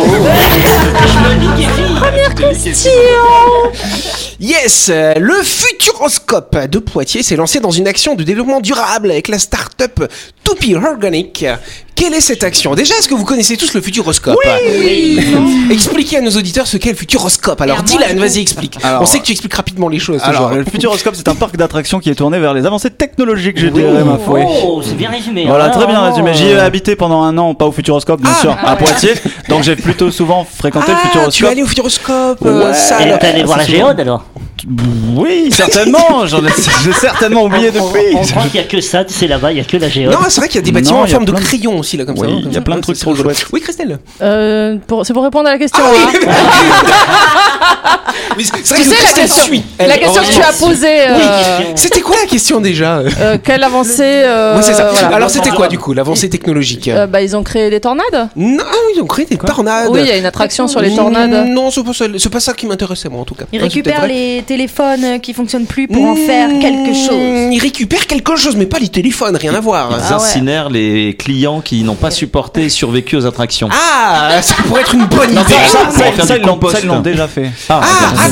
Question. 2.64 2.92
Yes, 4.40 4.90
euh, 4.90 5.14
le 5.18 5.36
Futuroscope 5.44 6.68
de 6.68 6.80
Poitiers 6.80 7.24
s'est 7.24 7.36
lancé 7.36 7.60
dans 7.60 7.72
une 7.72 7.88
action 7.88 8.16
de 8.16 8.24
développement 8.24 8.60
durable 8.60 9.12
avec 9.12 9.28
la 9.28 9.40
start-up 9.40 10.12
Toupie 10.44 10.76
Organic. 10.76 11.46
Quelle 11.96 12.14
est 12.14 12.20
cette 12.22 12.44
action 12.44 12.76
Déjà, 12.76 12.94
est-ce 12.98 13.08
que 13.08 13.14
vous 13.16 13.24
connaissez 13.24 13.56
tous 13.56 13.74
le 13.74 13.80
Futuroscope 13.80 14.38
Oui 14.46 15.18
Expliquez 15.72 16.18
à 16.18 16.22
nos 16.22 16.32
auditeurs 16.32 16.68
ce 16.68 16.76
qu'est 16.76 16.90
le 16.90 16.96
Futuroscope. 16.96 17.62
Alors, 17.62 17.78
Et 17.78 17.80
moi, 17.80 17.88
Dylan, 17.88 18.20
vas-y, 18.20 18.40
explique. 18.42 18.78
Alors, 18.84 19.02
On 19.02 19.06
sait 19.06 19.20
que 19.20 19.24
tu 19.24 19.32
expliques 19.32 19.54
rapidement 19.54 19.88
les 19.88 20.00
choses. 20.00 20.20
Alors, 20.24 20.44
toujours. 20.50 20.58
le 20.58 20.66
Futuroscope, 20.66 21.16
c'est 21.16 21.28
un 21.30 21.36
parc 21.36 21.56
d'attractions 21.56 22.00
qui 22.00 22.10
est 22.10 22.16
tourné 22.16 22.38
vers 22.40 22.54
les 22.54 22.66
avancées 22.66 22.90
technologiques, 22.90 23.58
je 23.58 23.68
dirais, 23.68 24.04
ma 24.04 24.18
foi. 24.18 24.40
Oh, 24.46 24.82
c'est 24.84 24.96
bien 24.96 25.10
résumé. 25.10 25.46
Voilà, 25.48 25.66
hein. 25.66 25.70
très 25.70 25.88
bien 25.88 26.02
Oh. 26.04 26.10
résumé. 26.10 26.34
J'y 26.34 26.48
ai 26.48 26.60
habité 26.60 26.98
pendant 26.98 27.24
un 27.24 27.38
an, 27.38 27.54
pas 27.56 27.66
au 27.66 27.72
Futuroscope, 27.72 28.22
bien 28.22 28.32
Ah, 28.36 28.42
sûr, 28.42 28.58
à 28.64 28.76
Poitiers. 28.76 29.14
Donc 29.48 29.64
j'ai 29.64 29.78
plutôt 29.78 30.12
souvent 30.12 30.44
fréquenté 30.46 30.92
le 30.92 30.98
Ah, 30.98 31.02
tu 31.02 31.08
es 31.08 31.12
Futuroscope. 31.12 31.50
allé 31.50 31.64
au 31.64 31.68
Futuroscope 31.68 32.40
euh, 32.46 32.68
Ouais. 32.72 32.74
ça, 32.74 33.00
Et 33.00 33.04
alors. 33.06 33.20
t'es 33.20 33.28
allé 33.28 33.44
voir 33.44 33.58
la 33.58 33.64
c'est 33.66 33.72
souvent. 33.72 33.86
géode 33.88 34.00
alors 34.02 34.26
Oui, 35.16 35.50
certainement. 35.52 36.26
J'en 36.26 36.44
ai, 36.46 36.50
j'ai 36.84 36.94
certainement 36.94 37.44
oublié 37.44 37.70
on, 37.80 37.88
depuis. 37.88 38.16
on 38.16 38.22
croit 38.26 38.44
qu'il 38.44 38.54
n'y 38.60 38.66
a 38.66 38.70
que 38.70 38.82
ça, 38.82 39.04
tu 39.04 39.14
sais 39.14 39.28
là-bas, 39.28 39.52
il 39.52 39.56
n'y 39.56 39.62
a 39.62 39.64
que 39.64 39.78
la 39.78 39.90
géode. 39.90 40.12
Non, 40.14 40.20
c'est 40.30 40.40
vrai 40.42 40.48
qu'il 40.48 40.56
y 40.56 40.64
a 40.64 40.66
des 40.66 40.72
bâtiments 40.72 41.00
Non, 41.00 41.04
en 41.04 41.08
forme 41.08 41.26
de 41.26 41.32
de- 41.32 41.38
crayon 41.40 41.78
aussi, 41.80 41.98
là, 41.98 42.06
comme 42.06 42.18
Oui, 42.18 42.28
ça. 42.28 42.34
il 42.48 42.54
y 42.54 42.58
a 42.58 42.62
plein 42.62 42.76
de 42.78 42.82
trucs 42.82 42.96
C'est 42.96 43.02
trop 43.04 43.16
chouettes. 43.16 43.46
Oui, 43.52 43.62
Christelle 43.62 44.00
Euh, 44.22 44.78
pour- 44.88 45.06
c'est 45.06 45.14
pour 45.14 45.24
répondre 45.24 45.48
à 45.50 45.52
la 45.52 45.58
question. 45.58 45.84
Ah 45.86 45.92
hein. 45.94 46.10
oui 46.14 46.28
Oui, 48.38 48.46
c'est 48.64 48.76
vrai 48.76 48.84
Tu 48.84 48.90
que 48.90 48.96
sais 48.96 48.96
la 48.96 48.96
Christelle 48.96 49.24
question, 49.26 49.44
suit. 49.44 49.64
la 49.80 49.98
question 49.98 50.22
que 50.24 50.34
tu 50.34 50.42
as 50.42 50.54
posée. 50.54 51.02
euh, 51.10 51.18
C'était 51.76 52.02
quoi 52.02 52.16
la 52.22 52.28
question 52.28 52.62
déjà? 52.62 53.00
euh, 53.00 53.38
quelle 53.44 53.64
avancée 53.64 54.02
euh, 54.04 54.56
Oui, 54.58 54.64
c'est 54.64 54.74
ça. 54.74 54.90
voilà. 54.92 55.16
Alors, 55.16 55.30
c'était 55.30 55.50
quoi 55.52 55.68
du 55.68 55.78
coup 55.78 55.94
L'avancée 55.94 56.30
technologique? 56.30 56.88
Euh, 56.88 57.08
bah, 57.08 57.22
ils 57.22 57.36
ont 57.36 57.44
créé 57.44 57.70
les 57.70 57.80
tornades. 57.80 58.06
Non, 58.36 58.64
ah 58.64 58.72
oui, 58.88 58.94
ils 58.96 59.02
ont 59.02 59.06
créé 59.08 59.26
des 59.26 59.38
tornades. 59.38 59.88
Oui, 59.90 60.00
il 60.02 60.08
y 60.08 60.12
a 60.12 60.18
une 60.18 60.26
attraction 60.26 60.68
sur 60.68 60.82
les 60.82 60.96
tornades. 60.96 61.48
Non, 61.50 61.72
c'est 61.72 61.84
pas 61.84 61.94
ça, 61.94 62.06
c'est 62.18 62.30
pas 62.32 62.40
ça 62.40 62.54
qui 62.54 62.66
m'intéressait 62.66 63.10
moi 63.10 63.22
en 63.22 63.26
tout 63.26 63.36
cas. 63.36 63.46
Il 63.52 63.58
Ouais, 63.62 63.68
c'est 63.70 63.76
récupère 63.76 63.94
peut-être 64.02 64.06
vrai. 64.12 64.14
les 64.14 64.42
téléphones 64.46 65.20
qui 65.20 65.34
fonctionnent 65.34 65.66
plus 65.66 65.88
pour 65.88 66.04
en 66.06 66.16
faire 66.16 66.50
quelque 66.62 66.92
Mmh, 66.92 67.08
chose. 67.08 67.54
Il 67.54 67.60
récupère 67.62 68.08
quelque 68.08 68.36
chose, 68.36 68.56
mais 68.56 68.66
pas 68.66 68.80
les 68.80 68.88
téléphones, 68.90 69.36
rien 69.36 69.54
à 69.56 69.60
voir. 69.60 69.90
Ils 69.92 69.96
Ah 70.10 70.18
ouais. 70.18 70.24
incinèrent 70.24 70.70
les 70.70 71.16
clients 71.18 71.62
qui 71.62 71.84
n'ont 71.84 71.96
pas 71.96 72.12
supporté 72.12 72.64
et 72.66 72.70
survécu 72.70 73.16
aux 73.18 73.26
attractions. 73.26 73.68
Ah, 73.72 74.42
ça 74.42 74.56
pourrait 74.68 74.82
être 74.82 74.94
une 74.94 75.06
bonne 75.06 75.32
idée. 75.32 75.42
Ça, 75.72 75.90
faire 75.90 76.26
ça, 76.26 76.36
du 76.36 76.42
ils 76.42 76.46
l'ont- 76.46 76.54
compost. 76.54 76.76
ça, 76.76 76.80
ils 76.82 76.88
l'ont 76.88 77.00
déjà 77.02 77.28
fait. 77.28 77.50
Ah, 77.70 77.82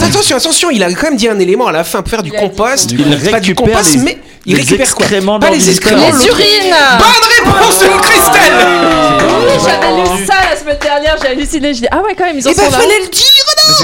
attention, 0.06 0.38
attention, 0.38 0.70
il 0.72 0.84
a 0.84 0.92
quand 0.94 1.04
même 1.04 1.18
dit 1.18 1.28
un 1.28 1.40
élément 1.40 1.68
à 1.68 1.72
la 1.72 1.84
fin 1.84 2.02
pour 2.02 2.10
faire 2.12 2.24
du 2.24 2.32
compost. 2.32 2.92
Pas 3.32 3.40
du 3.40 3.52
récupère 3.54 3.56
compost, 3.56 3.96
les- 3.96 4.02
mais 4.02 4.18
il 4.46 4.56
les 4.56 4.62
récupère 4.62 4.94
quoi 4.96 5.06
excréments 5.06 5.40
Pas 5.40 5.50
les 5.50 5.70
excréments. 5.70 6.06
Les 6.08 6.28
urines 6.28 6.76
Bonne 7.00 7.54
réponse 7.56 7.80
de 7.80 7.88
Christelle 8.02 8.68
Oui, 9.20 9.54
j'avais 9.64 9.94
lu 10.20 10.26
ça 10.26 10.34
la 10.52 10.58
semaine 10.60 10.78
dernière, 10.82 11.16
j'ai 11.22 11.28
halluciné. 11.30 11.74
Je 11.74 11.80
dis, 11.82 11.88
ah 11.92 12.02
ouais, 12.02 12.14
quand 12.18 12.26
même, 12.26 12.38
ils 12.38 12.42
Eh 12.48 12.54
ben, 12.54 12.64
sont 12.66 12.72
là. 12.72 12.78
fallait 12.78 13.00
le 13.00 13.08
dire 13.10 13.53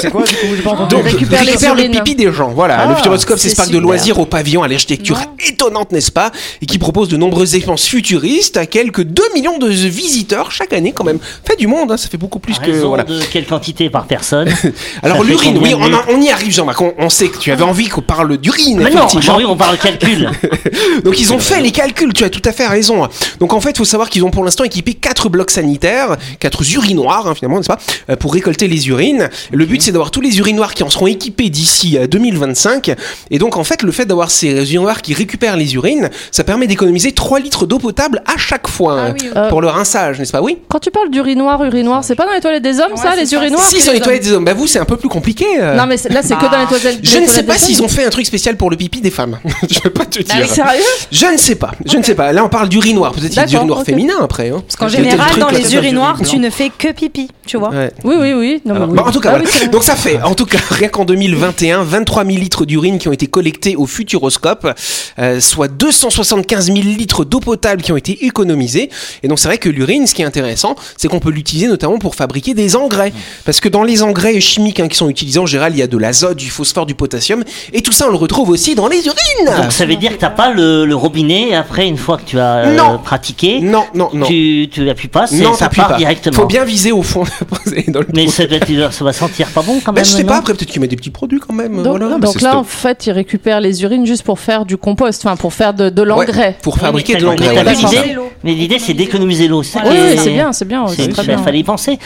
C'est 0.00 0.10
quoi 0.10 0.22
du 0.24 0.34
coup 0.34 0.46
pas 0.64 0.70
entendu. 0.70 0.94
Donc, 0.94 1.04
récupère 1.04 1.44
le 1.44 1.90
pipi 1.90 2.14
des 2.14 2.32
gens. 2.32 2.48
Voilà, 2.50 2.78
Ah, 2.80 2.86
le 2.88 2.94
Futuroscope, 2.96 3.38
c'est 3.38 3.50
ce 3.50 3.56
parc 3.56 3.70
de 3.70 3.78
loisirs 3.78 4.18
au 4.18 4.26
pavillon 4.26 4.62
à 4.62 4.68
l'architecture 4.68 5.18
étonnante, 5.46 5.92
n'est-ce 5.92 6.12
pas 6.12 6.30
Et 6.62 6.66
qui 6.66 6.78
propose 6.78 7.08
de 7.08 7.16
nombreuses 7.16 7.54
expériences 7.54 7.86
futuristes 7.86 8.56
à 8.56 8.66
quelques 8.66 9.02
2 9.02 9.22
millions 9.34 9.58
de 9.58 9.68
visiteurs 9.68 10.50
chaque 10.52 10.72
année, 10.72 10.92
quand 10.92 11.04
même. 11.04 11.18
Fait 11.46 11.56
du 11.56 11.66
monde, 11.66 11.92
hein, 11.92 11.96
ça 11.96 12.08
fait 12.08 12.16
beaucoup 12.16 12.38
plus 12.38 12.56
À 12.60 12.64
que. 12.66 12.70
Voilà. 12.70 13.04
de 13.04 13.20
quelle 13.30 13.46
quantité 13.46 13.90
par 13.90 14.06
personne 14.06 14.48
Alors, 15.02 15.22
l'urine, 15.22 15.58
oui, 15.60 15.74
on, 15.74 15.82
a- 15.82 15.88
litres 15.88 16.04
on 16.10 16.20
y 16.20 16.30
arrive, 16.30 16.52
Jean-Marc. 16.52 16.80
On, 16.80 16.94
on 16.98 17.08
sait 17.10 17.28
que 17.28 17.38
tu 17.38 17.50
avais 17.52 17.62
envie 17.64 17.88
qu'on 17.88 18.00
parle 18.02 18.36
d'urine, 18.38 18.80
Mais 18.82 18.90
non. 18.90 19.06
Jean-Louis, 19.08 19.44
on 19.44 19.56
parle 19.56 19.76
calcul. 19.78 20.30
Donc 21.04 21.20
ils 21.20 21.32
ont 21.32 21.38
fait 21.38 21.60
les 21.60 21.70
calculs, 21.72 22.12
tu 22.12 22.24
as 22.24 22.30
tout 22.30 22.42
à 22.44 22.52
fait 22.52 22.66
raison. 22.66 23.08
Donc 23.38 23.52
en 23.52 23.60
fait, 23.60 23.70
il 23.70 23.76
faut 23.78 23.84
savoir 23.84 24.08
qu'ils 24.10 24.24
ont 24.24 24.30
pour 24.30 24.44
l'instant 24.44 24.64
équipé 24.64 24.94
quatre 24.94 25.28
blocs 25.28 25.50
sanitaires, 25.50 26.16
quatre 26.38 26.62
urinoirs 26.74 27.26
hein, 27.28 27.34
finalement, 27.34 27.58
n'est-ce 27.58 27.68
pas, 27.68 27.78
euh, 28.10 28.16
pour 28.16 28.32
récolter 28.32 28.68
les 28.68 28.88
urines. 28.88 29.09
Le 29.52 29.64
but 29.64 29.82
c'est 29.82 29.92
d'avoir 29.92 30.10
tous 30.10 30.20
les 30.20 30.38
urinoirs 30.38 30.74
qui 30.74 30.82
en 30.82 30.90
seront 30.90 31.06
équipés 31.06 31.50
d'ici 31.50 31.98
à 31.98 32.06
2025. 32.06 32.94
Et 33.30 33.38
donc 33.38 33.56
en 33.56 33.64
fait, 33.64 33.82
le 33.82 33.92
fait 33.92 34.04
d'avoir 34.06 34.30
ces 34.30 34.52
urinoirs 34.74 35.02
qui 35.02 35.14
récupèrent 35.14 35.56
les 35.56 35.74
urines, 35.74 36.10
ça 36.30 36.44
permet 36.44 36.66
d'économiser 36.66 37.12
3 37.12 37.40
litres 37.40 37.66
d'eau 37.66 37.78
potable 37.78 38.22
à 38.26 38.36
chaque 38.38 38.68
fois 38.68 38.96
Ah 38.98 39.04
euh, 39.06 39.12
oui, 39.12 39.28
ok. 39.30 39.36
Euh, 39.36 39.48
pour 39.48 39.60
le 39.60 39.68
rinçage, 39.68 40.18
n'est-ce 40.18 40.32
pas? 40.32 40.42
Oui. 40.42 40.58
Quand 40.68 40.78
tu 40.78 40.90
parles 40.90 41.10
d'urinoir, 41.10 41.62
urinoir, 41.64 42.04
c'est 42.04 42.14
pas 42.14 42.26
dans 42.26 42.32
les 42.32 42.40
toilettes 42.40 42.62
des 42.62 42.78
hommes, 42.80 42.96
ça, 42.96 43.14
les 43.16 43.32
urinoirs? 43.32 43.62
Si 43.62 43.80
c'est 43.80 43.92
les 43.92 43.98
hommes 43.98 44.04
toilettes 44.04 44.22
des 44.22 44.32
hommes, 44.32 44.44
bah 44.44 44.54
vous 44.54 44.66
c'est 44.66 44.78
un 44.78 44.84
peu 44.84 44.96
plus 44.96 45.08
compliqué. 45.08 45.44
euh. 45.60 45.76
Non, 45.76 45.86
mais 45.86 45.96
là, 46.10 46.22
c'est 46.22 46.36
que 46.36 46.50
dans 46.50 46.60
les 46.60 46.66
toilettes 46.66 46.98
je 47.02 47.18
ne 47.18 47.26
sais 47.26 47.42
pas 47.42 47.56
s'ils 47.56 47.82
ont 47.82 47.88
fait 47.88 48.04
un 48.04 48.10
truc 48.10 48.26
spécial 48.26 48.56
pour 48.56 48.70
le 48.70 48.76
pipi 48.76 49.00
des 49.00 49.10
femmes. 49.10 49.38
je 49.70 49.80
peux 49.80 49.90
pas 49.90 50.04
te 50.06 50.22
dire. 50.22 50.48
Sérieux? 50.48 50.82
Je 51.10 51.26
ne 51.26 51.36
sais 51.36 51.54
pas, 51.54 51.72
je 51.84 51.96
ne 51.96 52.02
sais 52.02 52.14
pas. 52.14 52.32
Là, 52.32 52.44
on 52.44 52.48
parle 52.48 52.68
d'urinoir. 52.68 53.12
Peut-être 53.12 53.28
qu'il 53.28 53.36
y 53.36 53.40
a 53.40 53.44
des 53.44 53.52
D'accord, 53.52 53.62
urinoirs 53.62 53.80
ok. 53.80 53.86
féminins 53.86 54.18
après. 54.22 54.50
Hein. 54.50 54.62
Parce 54.66 54.76
qu'en 54.76 54.88
général, 54.88 55.38
dans 55.38 55.48
les 55.50 55.74
urinoirs, 55.74 56.20
tu 56.22 56.38
ne 56.38 56.50
fais 56.50 56.70
que 56.76 56.92
pipi, 56.92 57.28
tu 57.46 57.56
vois. 57.56 57.70
Oui, 58.04 58.14
oui, 58.18 58.32
oui. 58.32 58.62
Bon, 59.02 59.08
en 59.08 59.12
tout 59.12 59.20
cas, 59.20 59.32
Ah 59.34 59.38
voilà. 59.38 59.66
donc 59.68 59.82
ça 59.82 59.96
fait, 59.96 60.20
en 60.22 60.34
tout 60.34 60.46
cas, 60.46 60.58
rien 60.70 60.88
qu'en 60.88 61.04
2021, 61.04 61.82
23 61.82 62.24
000 62.24 62.38
litres 62.38 62.64
d'urine 62.64 62.98
qui 62.98 63.08
ont 63.08 63.12
été 63.12 63.26
collectés 63.26 63.76
au 63.76 63.86
Futuroscope, 63.86 64.74
euh, 65.18 65.40
soit 65.40 65.68
275 65.68 66.66
000 66.66 66.78
litres 66.78 67.24
d'eau 67.24 67.40
potable 67.40 67.82
qui 67.82 67.92
ont 67.92 67.96
été 67.96 68.24
économisés. 68.26 68.90
Et 69.22 69.28
donc 69.28 69.38
c'est 69.38 69.48
vrai 69.48 69.58
que 69.58 69.68
l'urine, 69.68 70.06
ce 70.06 70.14
qui 70.14 70.22
est 70.22 70.24
intéressant, 70.24 70.74
c'est 70.96 71.08
qu'on 71.08 71.20
peut 71.20 71.30
l'utiliser 71.30 71.68
notamment 71.68 71.98
pour 71.98 72.14
fabriquer 72.14 72.54
des 72.54 72.76
engrais, 72.76 73.12
parce 73.44 73.60
que 73.60 73.68
dans 73.68 73.82
les 73.82 74.02
engrais 74.02 74.40
chimiques 74.40 74.80
hein, 74.80 74.88
qui 74.88 74.96
sont 74.96 75.08
utilisés 75.08 75.38
en 75.38 75.46
général, 75.46 75.72
il 75.74 75.78
y 75.78 75.82
a 75.82 75.86
de 75.86 75.98
l'azote, 75.98 76.36
du 76.36 76.50
phosphore, 76.50 76.86
du 76.86 76.94
potassium, 76.94 77.44
et 77.72 77.82
tout 77.82 77.92
ça 77.92 78.06
on 78.06 78.10
le 78.10 78.16
retrouve 78.16 78.50
aussi 78.50 78.74
dans 78.74 78.88
les 78.88 78.98
urines. 79.06 79.62
Donc 79.62 79.72
ça 79.72 79.86
veut 79.86 79.96
dire 79.96 80.12
que 80.12 80.20
t'as 80.20 80.30
pas 80.30 80.50
le, 80.52 80.84
le 80.86 80.94
robinet 80.96 81.48
et 81.50 81.54
après, 81.54 81.86
une 81.86 81.96
fois 81.98 82.16
que 82.16 82.24
tu 82.24 82.38
as 82.38 82.56
euh, 82.66 82.76
Non. 82.76 82.98
pratiqué, 82.98 83.60
Non, 83.60 83.84
non, 83.94 84.10
non. 84.12 84.26
tu, 84.26 84.68
tu 84.72 84.88
appuies 84.88 85.08
pas, 85.08 85.26
c'est- 85.26 85.36
non, 85.42 85.54
ça 85.54 85.68
part 85.68 85.88
pas. 85.88 85.96
directement. 85.96 86.36
Faut 86.36 86.46
bien 86.46 86.64
viser 86.64 86.92
au 86.92 87.02
fond. 87.02 87.24
dans 87.88 88.00
le 88.00 88.06
Mais 88.14 88.28
ça, 88.28 88.46
doit 88.46 88.56
être- 88.58 88.89
ça 88.90 89.04
va 89.04 89.12
sentir 89.12 89.48
pas 89.48 89.62
bon 89.62 89.80
quand 89.84 89.92
même. 89.92 90.04
je 90.04 90.10
sais 90.10 90.24
pas, 90.24 90.36
après 90.36 90.54
peut-être 90.54 90.68
qu'ils 90.70 90.80
mettent 90.80 90.90
des 90.90 90.96
petits 90.96 91.10
produits 91.10 91.40
quand 91.40 91.52
même. 91.54 91.76
Donc, 91.82 91.98
voilà. 91.98 92.16
donc 92.18 92.32
C'est 92.32 92.42
là, 92.42 92.50
stop. 92.50 92.60
en 92.60 92.64
fait, 92.64 93.06
ils 93.06 93.12
récupèrent 93.12 93.60
les 93.60 93.82
urines 93.82 94.06
juste 94.06 94.22
pour 94.22 94.38
faire 94.40 94.64
du 94.64 94.76
compost, 94.76 95.24
enfin 95.24 95.36
pour 95.36 95.52
faire 95.52 95.74
de, 95.74 95.88
de 95.90 96.02
Ouais, 96.02 96.08
l'engrais. 96.08 96.56
pour 96.62 96.78
fabriquer 96.78 97.16
de 97.16 97.24
l'engrais. 97.24 97.62
mais 97.64 97.74
l'idée. 97.74 98.16
Mais 98.44 98.54
l'idée, 98.54 98.78
c'est 98.78 98.94
d'économiser 98.94 99.48
l'eau. 99.48 99.60
Oui, 99.62 100.16
c'est 100.16 100.30
bien, 100.30 100.52
c'est 100.52 100.64
bien, 100.64 100.86
c'est- 100.88 100.96
c'est 101.04 101.08
très 101.08 101.24
bien. 101.24 101.36
Il 101.38 101.44
fallait 101.44 101.58
y 101.60 101.64
penser. 101.64 101.98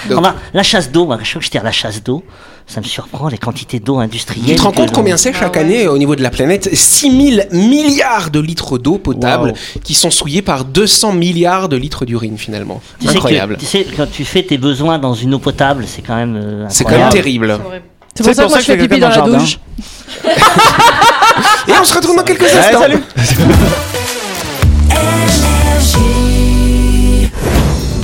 La 0.53 0.63
chasse 0.63 0.91
d'eau, 0.91 1.09
je 1.23 1.31
trouve 1.31 1.41
que 1.41 1.47
je 1.47 1.51
tire 1.51 1.63
la 1.65 1.73
chasse 1.73 2.03
d'eau. 2.03 2.23
Ça 2.67 2.81
me 2.81 2.87
surprend 2.87 3.29
les 3.29 3.37
quantités 3.39 3.79
d'eau 3.79 3.99
industrielle. 3.99 4.47
Tu 4.49 4.55
te 4.57 4.63
rends 4.63 4.73
compte 4.73 4.91
combien 4.91 5.17
c'est 5.17 5.33
chaque 5.35 5.57
année 5.57 5.87
au 5.87 5.99
niveau 5.99 6.17
de 6.17 6.23
la 6.23 6.31
planète? 6.31 6.75
6000 6.75 7.49
milliards 7.53 8.31
de 8.31 8.41
litres 8.41 8.79
d'eau 8.79 8.99
potable 8.99 9.53
qui 9.85 9.95
sont 9.95 10.11
souillés 10.11 10.43
par 10.43 10.65
200 10.65 11.13
milliards 11.13 11.69
de 11.69 11.77
litres 11.77 12.05
d'urine 12.07 12.39
finalement. 12.39 12.81
Tu 13.01 13.07
sais, 13.07 13.13
que, 13.13 13.17
Incroyable. 13.19 13.57
tu 13.61 13.67
sais, 13.67 13.87
quand 13.97 14.11
tu 14.11 14.25
fais 14.25 14.43
tes 14.43 14.57
besoins 14.59 14.99
dans 14.99 15.15
une 15.15 15.35
eau 15.35 15.39
potable, 15.39 15.85
c'est 15.87 16.03
quand 16.03 16.17
même. 16.17 16.37
euh, 16.43 16.67
C'est 16.71 16.85
quand 16.85 16.99
même 16.99 17.11
terrible. 17.11 17.61
C'est 18.15 18.25
pour 18.25 18.35
ça 18.35 18.45
que 18.45 18.49
moi 18.49 18.61
je 18.61 18.65
fais 18.65 18.77
pipi 18.79 18.99
dans 18.99 19.09
la 19.09 19.21
douche. 19.21 19.59
Et 21.69 21.73
on 21.81 21.85
se 21.85 21.95
retrouve 21.95 22.17
dans 22.17 22.23
quelques 22.23 22.43
instants. 22.45 22.81
salut 22.81 23.03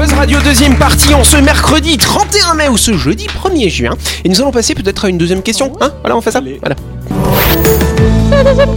Buzz 0.00 0.14
Radio 0.14 0.38
deuxième 0.40 0.78
partie 0.78 1.12
en 1.12 1.22
ce 1.24 1.36
mercredi 1.36 1.98
31 1.98 2.54
mai 2.54 2.68
ou 2.70 2.78
ce 2.78 2.94
jeudi 2.94 3.26
1er 3.26 3.68
juin. 3.68 3.90
Et 4.24 4.30
nous 4.30 4.40
allons 4.40 4.50
passer 4.50 4.74
peut-être 4.74 5.04
à 5.04 5.10
une 5.10 5.18
deuxième 5.18 5.42
question. 5.42 5.74
Hein 5.82 5.92
voilà, 6.00 6.16
on 6.16 6.22
fait 6.22 6.30
ça 6.30 6.40
Voilà. 6.40 6.74
La 8.30 8.42
deuxième 8.42 8.74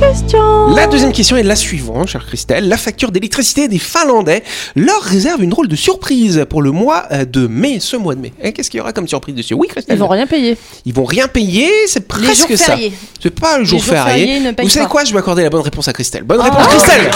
question 1.14 1.38
est 1.38 1.44
la 1.44 1.56
suivante, 1.56 2.08
chère 2.08 2.26
Christelle. 2.26 2.68
La 2.68 2.78
facture 2.78 3.12
d'électricité 3.12 3.68
des 3.68 3.80
Finlandais 3.80 4.44
leur 4.76 5.02
réserve 5.02 5.44
une 5.44 5.50
drôle 5.50 5.68
de 5.68 5.76
surprise 5.76 6.46
pour 6.50 6.62
le 6.62 6.72
mois 6.72 7.04
euh, 7.12 7.26
de 7.26 7.48
mai, 7.48 7.80
ce 7.80 7.96
mois 7.96 8.16
de 8.16 8.22
mai. 8.22 8.34
Et 8.42 8.52
Qu'est-ce 8.54 8.70
qu'il 8.70 8.78
y 8.80 8.82
aura 8.82 8.94
comme 8.94 9.08
surprise 9.08 9.36
dessus? 9.36 9.54
Oui, 9.54 9.68
Christelle 9.68 9.96
Ils 9.96 10.00
vont 10.00 10.08
rien 10.08 10.28
payer. 10.28 10.58
Ils 10.86 10.94
vont 10.94 11.06
rien 11.06 11.28
payer, 11.28 11.70
c'est 11.88 12.00
Les 12.00 12.06
presque 12.06 12.50
jours 12.50 12.58
ça. 12.58 12.76
C'est 13.22 13.30
pas 13.40 13.58
le 13.60 13.64
jour 13.66 13.80
jours 13.80 13.94
férié. 13.94 14.26
fériés 14.26 14.40
ne 14.40 14.52
payent 14.52 14.66
Vous 14.66 14.72
savez 14.72 14.86
pas. 14.86 14.90
quoi? 14.92 15.04
Je 15.04 15.14
vais 15.14 15.20
accorder 15.20 15.44
la 15.44 15.50
bonne 15.50 15.62
réponse 15.62 15.88
à 15.88 15.94
Christelle. 15.94 16.24
Bonne 16.24 16.40
Oh, 16.42 16.44
réponse, 16.44 16.68
Christelle 16.68 17.10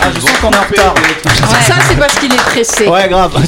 Ah, 0.00 0.08
je 0.14 0.20
sens 0.20 0.30
qu'on 0.40 0.50
est 0.50 0.56
en 0.56 0.62
retard. 0.62 0.94
Ça, 1.66 1.74
c'est 1.88 1.98
parce 1.98 2.14
qu'il 2.18 2.32
est 2.32 2.36
pressé. 2.36 2.86
Ouais, 2.86 3.08
grave. 3.08 3.32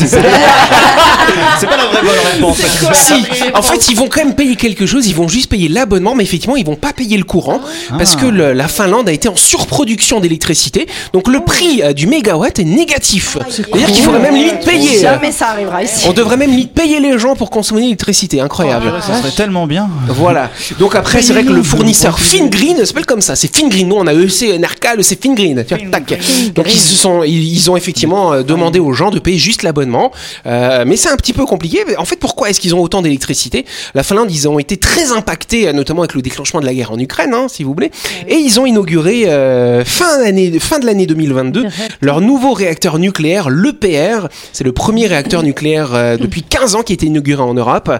C'est 1.59 1.67
pas 1.67 1.77
la 1.77 1.85
vraie 1.87 2.03
bonne 2.03 2.11
réponse. 2.35 2.59
Si, 2.95 3.15
en 3.55 3.63
fait, 3.63 3.89
ils 3.91 3.97
vont 3.97 4.09
quand 4.09 4.25
même 4.25 4.35
payer 4.35 4.57
quelque 4.57 4.87
chose, 4.87 5.07
ils 5.07 5.15
vont 5.15 5.29
juste 5.29 5.49
payer 5.51 5.69
l'abonnement, 5.69 6.15
mais 6.15 6.25
effectivement, 6.25 6.57
ils 6.57 6.67
vont 6.67 6.75
pas 6.77 6.93
payer 6.93 7.17
le 7.17 7.25
courant 7.25 7.61
parce 7.97 8.17
que 8.17 8.27
le- 8.27 8.42
la 8.43 8.69
Finlande 8.69 9.09
a 9.09 9.13
été 9.13 9.29
en 9.29 9.37
surproduction 9.37 10.21
d'électricité. 10.21 10.87
Donc 11.13 11.29
le 11.29 11.41
prix 11.41 11.83
euh, 11.83 11.93
du 11.93 12.07
mégawatt 12.07 12.59
est 12.59 12.65
négatif. 12.65 13.39
C'est-à-dire 13.49 13.87
qu'il 13.93 14.03
faudrait 14.05 14.21
même 14.21 14.35
limite 14.35 14.65
payer. 14.65 14.99
euh, 14.99 15.01
Jamais 15.13 15.33
ça 15.33 15.49
arrivera 15.51 15.83
ici. 15.83 16.07
On 16.09 16.13
devrait 16.13 16.37
même 16.37 16.51
limite 16.51 16.73
payer 16.73 17.01
les 17.01 17.19
gens 17.19 17.35
pour 17.37 17.51
consommer 17.51 17.83
l'électricité. 17.83 18.41
Incroyable. 18.41 18.93
Ça 19.07 19.15
serait 19.19 19.31
tellement 19.31 19.67
bien. 19.67 19.89
Voilà. 20.09 20.51
Donc 20.79 20.95
après, 20.95 21.23
c'est 21.23 21.33
vrai 21.33 21.45
que 21.45 21.53
le 21.53 21.63
fournisseur 21.63 22.19
FinGreen 22.19 22.85
s'appelle 22.85 23.07
comme 23.07 23.21
ça. 23.21 23.37
C'est 23.37 23.55
FinGreen. 23.55 23.89
Nous, 23.89 23.97
on 23.97 24.07
a 24.07 24.13
EC, 24.15 24.59
NRK, 24.59 24.97
le 24.97 25.03
c'est 25.03 25.23
FinGreen. 25.23 25.65
Tac. 25.65 26.19
Donc 26.55 26.67
ils 26.73 26.79
se 26.81 26.95
sont, 26.95 27.23
ils, 27.23 27.53
ils 27.55 27.71
ont 27.71 27.77
effectivement 27.77 28.33
euh, 28.33 28.43
demandé 28.43 28.79
aux 28.79 28.93
gens 28.93 29.11
de 29.11 29.19
payer 29.19 29.39
juste 29.39 29.63
l'abonnement. 29.63 30.13
Euh, 30.47 30.85
mais 30.87 30.97
c'est 30.97 31.09
un 31.11 31.17
petit 31.17 31.33
peu 31.33 31.45
compliqué. 31.47 31.85
En 31.99 32.05
fait, 32.05 32.17
pourquoi 32.17 32.51
est-ce 32.51 32.61
qu'ils 32.61 32.75
ont 32.75 32.81
autant 32.81 33.03
d'électricité? 33.03 33.65
La 33.95 34.03
Finlande, 34.03 34.31
ils 34.31 34.49
ont 34.49 34.59
été 34.59 34.77
très 34.77 35.13
impactés, 35.13 35.69
euh, 35.69 35.73
notamment 35.73 36.03
avec 36.03 36.15
le 36.15 36.23
déclenchement 36.23 36.61
de 36.61 36.67
la 36.67 36.75
guerre 36.75 36.93
en 36.93 36.99
Ukraine, 36.99 37.35
hein, 37.35 37.47
si 37.49 37.63
vous 37.65 37.73
voulez. 37.75 37.91
Et 38.33 38.37
ils 38.37 38.59
ont 38.59 38.65
inauguré 38.65 39.25
euh, 39.27 39.85
fin 39.85 40.19
d'année, 40.19 40.59
fin 40.59 40.79
de 40.79 40.87
l'année 40.87 41.05
2022, 41.05 41.67
leur 42.01 42.23
nouveau 42.23 42.55
réacteur 42.55 42.99
nucléaire, 42.99 43.51
l'EPR. 43.51 44.29
C'est 44.55 44.65
le 44.65 44.73
premier 44.73 45.07
réacteur 45.07 45.43
nucléaire 45.43 45.91
euh, 45.95 46.17
depuis 46.17 46.43
15 46.43 46.75
ans 46.77 46.83
qui 46.83 46.95
a 46.95 46.95
été 46.95 47.05
inauguré 47.05 47.43
en 47.43 47.53
Europe. 47.53 47.93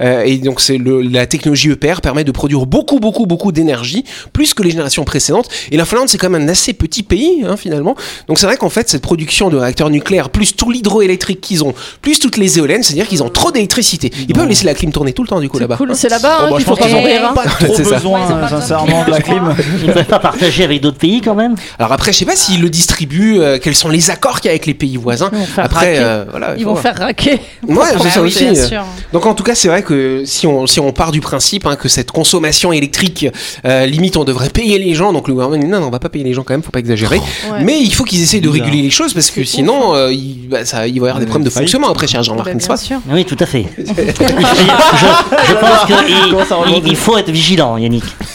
Euh, 0.00 0.22
et 0.22 0.36
donc 0.38 0.60
c'est 0.60 0.78
le, 0.78 1.02
la 1.02 1.26
technologie 1.26 1.70
EPR 1.70 2.02
permet 2.02 2.22
de 2.22 2.30
produire 2.30 2.66
beaucoup, 2.66 3.00
beaucoup, 3.00 3.26
beaucoup 3.26 3.50
d'énergie, 3.50 4.04
plus 4.32 4.54
que 4.54 4.62
les 4.62 4.70
générations 4.70 5.02
précédentes. 5.02 5.48
Et 5.72 5.76
la 5.76 5.84
Finlande, 5.84 6.08
c'est 6.08 6.18
quand 6.18 6.30
même 6.30 6.42
un 6.42 6.48
assez 6.48 6.72
petit 6.72 7.02
pays, 7.02 7.42
hein, 7.44 7.56
finalement. 7.56 7.96
Donc 8.28 8.38
c'est 8.38 8.46
vrai 8.46 8.56
qu'en 8.56 8.68
fait, 8.70 8.88
cette 8.88 9.02
production 9.02 9.50
de 9.50 9.56
réacteurs 9.56 9.90
nucléaires, 9.90 10.30
plus 10.30 10.54
tout 10.54 10.70
l'hydroélectrique 10.70 11.40
qu'ils 11.40 11.64
ont, 11.64 11.74
plus 12.00 12.20
toutes 12.20 12.36
les 12.36 12.58
éoliennes, 12.58 12.84
c'est-à-dire 12.84 13.08
qu'ils 13.08 13.24
ont 13.24 13.28
trop 13.28 13.50
d'électricité. 13.50 14.12
Ils 14.28 14.34
peuvent 14.36 14.46
laisser 14.46 14.66
la 14.66 14.74
clim 14.74 14.92
tourner 14.92 15.12
tout 15.12 15.22
le 15.24 15.28
temps, 15.28 15.40
du 15.40 15.48
coup, 15.48 15.58
là-bas. 15.58 15.76
Cool, 15.78 15.96
c'est 15.96 16.08
là-bas 16.08 16.42
Bon, 16.42 16.44
hein, 16.46 16.50
bah, 16.50 16.56
qu'il 16.58 16.60
je 16.60 16.64
faut 16.64 16.70
pense 16.76 16.78
pas 16.78 16.86
qu'ils 16.86 16.96
mourir. 16.96 17.24
hein. 17.24 17.34
Pas 17.40 17.46
trop 17.66 17.76
besoin, 17.76 18.20
euh, 18.30 18.48
sincèrement, 18.48 19.04
de 19.04 19.10
la 19.10 19.20
clim. 19.20 19.54
Ils 19.80 19.88
ne 19.88 19.92
peuvent 19.92 20.04
pas 20.04 20.18
partager 20.18 20.64
avec 20.64 20.80
d'autres 20.80 20.98
pays 20.98 21.20
quand 21.20 21.34
même? 21.34 21.54
Alors 21.78 21.92
après, 21.92 22.12
je 22.12 22.18
sais 22.18 22.24
pas 22.24 22.36
s'ils 22.36 22.60
le 22.62 22.70
distribuent, 22.70 23.40
euh, 23.40 23.58
quels 23.62 23.74
sont 23.74 23.88
les 23.88 24.10
accords 24.10 24.40
qu'il 24.40 24.46
y 24.46 24.48
a 24.48 24.52
avec 24.52 24.66
les 24.66 24.74
pays 24.74 24.96
voisins. 24.96 25.30
Ils 25.32 25.38
vont 25.38 25.44
faire 25.46 25.64
Après, 25.64 25.86
raquer. 25.94 25.98
euh, 26.00 26.24
voilà. 26.30 26.54
Ils 26.56 26.64
vont 26.64 26.72
voir. 26.72 26.82
faire 26.82 26.96
raquer. 26.98 27.40
Ouais, 27.66 27.86
c'est 27.92 27.98
Bah 27.98 28.10
ça 28.10 28.20
oui, 28.22 28.28
aussi. 28.28 28.44
bien 28.50 28.66
sûr. 28.66 28.84
Donc 29.12 29.26
en 29.26 29.34
tout 29.34 29.42
cas, 29.42 29.54
c'est 29.54 29.68
vrai 29.68 29.82
que 29.82 30.22
si 30.24 30.46
on, 30.46 30.66
si 30.66 30.80
on 30.80 30.92
part 30.92 31.12
du 31.12 31.20
principe 31.20 31.66
hein, 31.66 31.76
que 31.76 31.88
cette 31.88 32.10
consommation 32.10 32.72
électrique, 32.72 33.26
euh, 33.64 33.86
limite, 33.86 34.16
on 34.16 34.24
devrait 34.24 34.50
payer 34.50 34.78
les 34.78 34.94
gens. 34.94 35.12
Donc 35.12 35.28
le 35.28 35.34
gouvernement 35.34 35.62
dit 35.62 35.68
non, 35.68 35.80
non, 35.80 35.86
on 35.88 35.90
va 35.90 35.98
pas 35.98 36.08
payer 36.08 36.24
les 36.24 36.32
gens 36.34 36.42
quand 36.42 36.54
même, 36.54 36.62
faut 36.62 36.70
pas 36.70 36.78
exagérer. 36.80 37.18
Ouais. 37.50 37.62
Mais 37.64 37.80
il 37.80 37.92
faut 37.94 38.04
qu'ils 38.04 38.22
essayent 38.22 38.40
de 38.40 38.48
réguler 38.48 38.82
les 38.82 38.90
choses 38.90 39.14
parce 39.14 39.30
que 39.30 39.44
sinon, 39.44 39.94
euh, 39.94 40.12
il, 40.12 40.48
bah, 40.48 40.64
ça, 40.64 40.86
il 40.86 41.00
va 41.00 41.06
y 41.06 41.10
avoir 41.10 41.20
des 41.20 41.26
problèmes 41.26 41.44
de 41.44 41.50
fonctionnement 41.50 41.88
après, 41.90 42.06
cher 42.06 42.22
Jean-Marc, 42.22 42.46
Bah, 42.48 42.54
n'est-ce 42.54 42.88
bien 42.88 43.00
pas? 43.00 43.14
Oui, 43.14 43.24
tout 43.24 43.36
à 43.40 43.46
fait. 43.46 43.66
je, 43.78 45.54
pense 45.54 45.86
qu'il 45.86 46.88
il 46.88 46.96
faut 46.96 47.16
être 47.18 47.30
vigilant, 47.30 47.76
Yannick. 47.76 48.04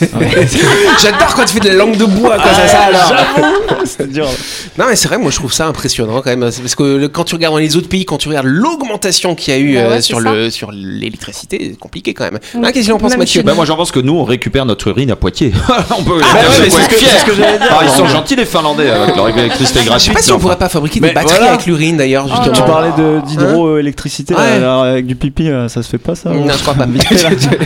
J'adore 1.01 1.34
quand 1.35 1.45
tu 1.45 1.53
fais 1.53 1.59
de 1.59 1.67
la 1.69 1.75
langue 1.75 1.97
de 1.97 2.05
bois, 2.05 2.37
quoi, 2.37 2.53
ça, 2.53 2.67
ça 2.67 2.79
alors. 2.85 3.13
C'est 3.85 4.09
dur. 4.11 4.27
Non, 4.79 4.85
mais 4.89 4.95
c'est 4.95 5.07
vrai, 5.07 5.17
moi 5.19 5.29
je 5.31 5.35
trouve 5.35 5.53
ça 5.53 5.67
impressionnant 5.67 6.15
quand 6.21 6.35
même. 6.35 6.49
C'est 6.51 6.61
Parce 6.61 6.73
que 6.75 6.83
le- 6.83 7.07
quand 7.07 7.23
tu 7.23 7.35
regardes 7.35 7.53
dans 7.53 7.59
les 7.59 7.75
autres 7.77 7.87
pays, 7.87 8.03
quand 8.03 8.17
tu 8.17 8.27
regardes 8.29 8.47
l'augmentation 8.47 9.35
qu'il 9.35 9.53
y 9.53 9.57
a 9.57 9.59
eu 9.59 9.75
Bah 9.75 9.89
ouais, 9.89 9.97
euh, 9.97 10.01
sur 10.01 10.19
le 10.19 10.49
sur 10.49 10.71
l'électricité, 10.71 11.57
c'est 11.71 11.77
compliqué 11.79 12.13
quand 12.15 12.23
même. 12.25 12.39
Oui. 12.55 12.61
Ah, 12.65 12.71
Qu'est-ce 12.71 12.85
qu'il 12.85 12.93
en 12.93 12.97
pense, 12.97 13.11
Même 13.11 13.19
Mathieu 13.19 13.43
Bah, 13.43 13.53
moi 13.53 13.65
j'en 13.65 13.75
pense 13.75 13.91
que 13.91 13.99
nous 13.99 14.13
on 14.15 14.23
récupère 14.23 14.65
notre 14.65 14.87
urine 14.87 15.11
à 15.11 15.15
Poitiers. 15.15 15.51
on 15.97 16.03
peut 16.03 16.19
Ah, 16.23 16.27
bah 16.33 16.39
ouais, 16.39 16.45
mais 16.61 16.69
faut 16.69 16.77
c'est 16.77 16.83
ce 16.83 16.89
que- 16.89 16.95
fier. 16.95 17.09
c'est 17.13 17.19
ce 17.19 17.25
que 17.25 17.35
j'allais 17.35 17.57
dire. 17.59 17.67
Ah, 17.69 17.79
ils 17.83 17.89
sont 17.89 18.07
gentils 18.07 18.35
les 18.35 18.45
Finlandais 18.45 18.89
avec 18.89 19.15
leur 19.15 19.29
électricité 19.29 19.81
Je 19.81 19.85
gratuite. 19.85 20.07
sais 20.07 20.13
pas 20.13 20.21
si 20.23 20.31
on 20.31 20.39
pourrait 20.39 20.57
pas 20.57 20.69
fabriquer 20.69 20.99
des 20.99 21.07
Mais 21.07 21.13
batteries 21.13 21.35
voilà. 21.37 21.53
avec 21.53 21.65
l'urine 21.67 21.97
d'ailleurs, 21.97 22.27
justement. 22.27 22.53
Tu 22.55 22.61
parlais 22.63 22.91
de- 22.97 23.21
d'hydroélectricité 23.27 24.33
alors, 24.35 24.83
avec 24.83 25.05
du 25.05 25.15
pipi, 25.15 25.47
euh, 25.49 25.67
ça 25.69 25.83
se 25.83 25.89
fait 25.89 25.97
pas 25.97 26.15
ça 26.15 26.29
Non, 26.31 26.47
je 26.51 26.61
crois 26.61 26.73
pas. 26.75 26.85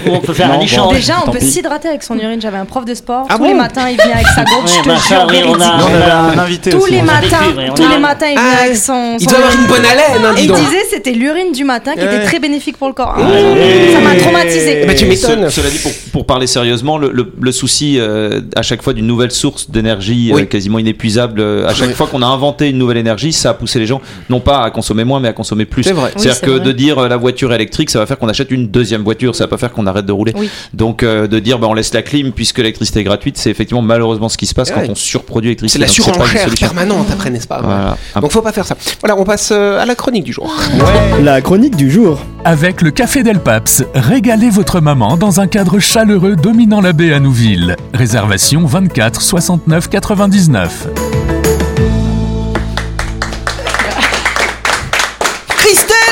On 0.07 0.19
peut 0.19 0.33
faire 0.33 0.51
un. 0.53 0.57
Déjà, 0.59 1.23
on 1.25 1.31
peut 1.31 1.39
s'hydrater 1.39 1.87
avec 1.87 2.03
son 2.03 2.15
urine. 2.17 2.41
J'avais 2.41 2.57
un 2.57 2.65
prof 2.65 2.85
de 2.85 2.93
sport. 2.93 3.25
Ah 3.29 3.37
bon 3.37 3.55
les 3.59 3.63
matins, 3.67 3.89
il 3.89 3.97
venait 4.01 4.13
avec 4.13 4.27
sa 4.27 4.43
gourde. 4.45 4.67
Je 4.67 4.81
te 4.81 5.07
jure, 5.07 5.17
on 5.23 5.27
a- 5.27 5.31
véridique. 5.31 5.57
Nous, 5.59 5.85
on 5.85 5.93
avait 5.95 6.11
un 6.11 6.39
invité 6.39 6.69
Tous 6.71 6.85
les 6.85 7.01
matins, 7.01 7.37
tous 7.75 7.87
les 7.89 7.97
matins, 7.99 8.25
il 8.27 8.37
venait 8.37 8.49
Ah, 8.59 8.63
avec 8.65 8.77
son. 8.77 9.17
Il 9.19 9.27
doit 9.27 9.37
avoir 9.37 9.51
urine. 9.53 9.61
une 9.63 9.67
bonne 9.67 9.85
haleine, 9.85 10.25
hein, 10.25 10.35
il 10.37 10.47
disait 10.51 10.85
c'était 10.89 11.11
l'urine 11.11 11.51
du 11.51 11.63
matin 11.63 11.93
qui 11.93 12.01
était 12.03 12.23
très 12.23 12.39
bénéfique 12.39 12.77
pour 12.77 12.87
le 12.87 12.93
corps. 12.93 13.15
Ça 13.17 14.01
m'a 14.01 14.15
traumatisé. 14.15 14.85
Bah, 14.85 14.93
tu 14.93 15.05
Mais 15.05 15.11
m'étonnes. 15.11 15.49
ce- 15.49 15.61
cela 15.61 15.69
dit, 15.69 15.79
pour, 16.11 16.25
parler 16.25 16.47
sérieusement, 16.47 16.97
le, 16.97 17.51
souci 17.51 17.97
euh, 17.99 18.41
à 18.55 18.61
chaque 18.61 18.81
fois 18.83 18.93
d'une 18.93 19.07
nouvelle 19.07 19.31
source 19.31 19.69
d'énergie 19.71 20.31
euh, 20.33 20.45
quasiment 20.45 20.77
inépuisable, 20.79 21.41
euh, 21.41 21.67
à 21.67 21.73
chaque 21.73 21.91
fois 21.93 22.07
qu'on 22.07 22.21
a 22.21 22.27
inventé 22.27 22.69
une 22.69 22.77
nouvelle 22.77 22.97
énergie, 22.97 23.33
ça 23.33 23.49
a 23.51 23.53
poussé 23.53 23.79
les 23.79 23.85
gens 23.87 24.01
non 24.29 24.39
pas 24.39 24.63
à 24.63 24.69
consommer 24.71 25.03
moins, 25.03 25.19
mais 25.19 25.27
à 25.29 25.33
consommer 25.33 25.65
plus. 25.65 25.83
C'est 25.83 25.91
vrai. 25.93 26.11
C'est-à-dire 26.15 26.35
c'est 26.35 26.45
que 26.45 26.59
de 26.59 26.71
dire 26.71 27.07
la 27.09 27.17
voiture 27.17 27.51
électrique, 27.53 27.89
ça 27.89 27.99
va 27.99 28.05
faire 28.05 28.17
qu'on 28.17 28.29
achète 28.29 28.51
une 28.51 28.67
deuxième 28.67 29.01
voiture, 29.03 29.35
ça 29.35 29.45
va 29.45 29.47
pas 29.47 29.57
faire 29.57 29.71
qu'on 29.71 29.87
arrête 29.87 30.05
de 30.05 30.11
rouler. 30.11 30.33
Donc 30.73 31.03
de 31.03 31.39
dire 31.39 31.57
bah, 31.59 31.67
on 31.69 31.73
laisse 31.73 31.93
la 31.93 32.01
clim 32.03 32.31
puisque 32.31 32.59
l'électricité 32.59 32.99
est 32.99 33.03
gratuite, 33.03 33.37
c'est 33.39 33.49
effectivement 33.49 33.81
malheureusement 33.81 34.29
ce 34.29 34.37
qui 34.37 34.45
se 34.45 34.53
passe 34.53 34.69
Ouais. 34.69 34.75
quand 34.85 34.91
on 34.91 34.95
surproduit 34.95 35.55
C'est 35.67 35.79
l'électricité. 35.79 36.11
la 36.11 36.17
pas 36.17 36.23
une 36.25 36.29
surenchère 36.37 36.53
permanente 36.69 37.07
après, 37.11 37.29
n'est-ce 37.31 37.47
pas 37.47 37.61
Voilà. 37.61 37.97
Donc 38.21 38.31
faut 38.31 38.41
pas 38.41 38.51
faire 38.51 38.65
ça. 38.65 38.75
Voilà, 38.99 39.17
on 39.17 39.23
passe 39.23 39.49
euh, 39.51 39.79
à 39.81 39.85
la 39.85 39.95
chronique 39.95 40.23
du 40.25 40.33
jour. 40.33 40.53
La 41.23 41.41
chronique 41.41 41.75
du 41.75 41.89
jour. 41.91 42.19
Avec 42.45 42.81
le 42.81 42.91
Café 42.91 43.23
Del 43.23 43.39
Paps, 43.39 43.83
régalez 43.93 44.49
votre 44.49 44.79
maman 44.79 45.17
dans 45.17 45.39
un 45.39 45.47
cadre 45.47 45.79
chaleureux 45.79 46.35
dominant 46.35 46.81
la 46.81 46.93
baie 46.93 47.13
à 47.13 47.19
Nouville. 47.19 47.75
Réservation 47.93 48.65
24 48.65 49.21
69 49.21 49.89
99. 49.89 51.08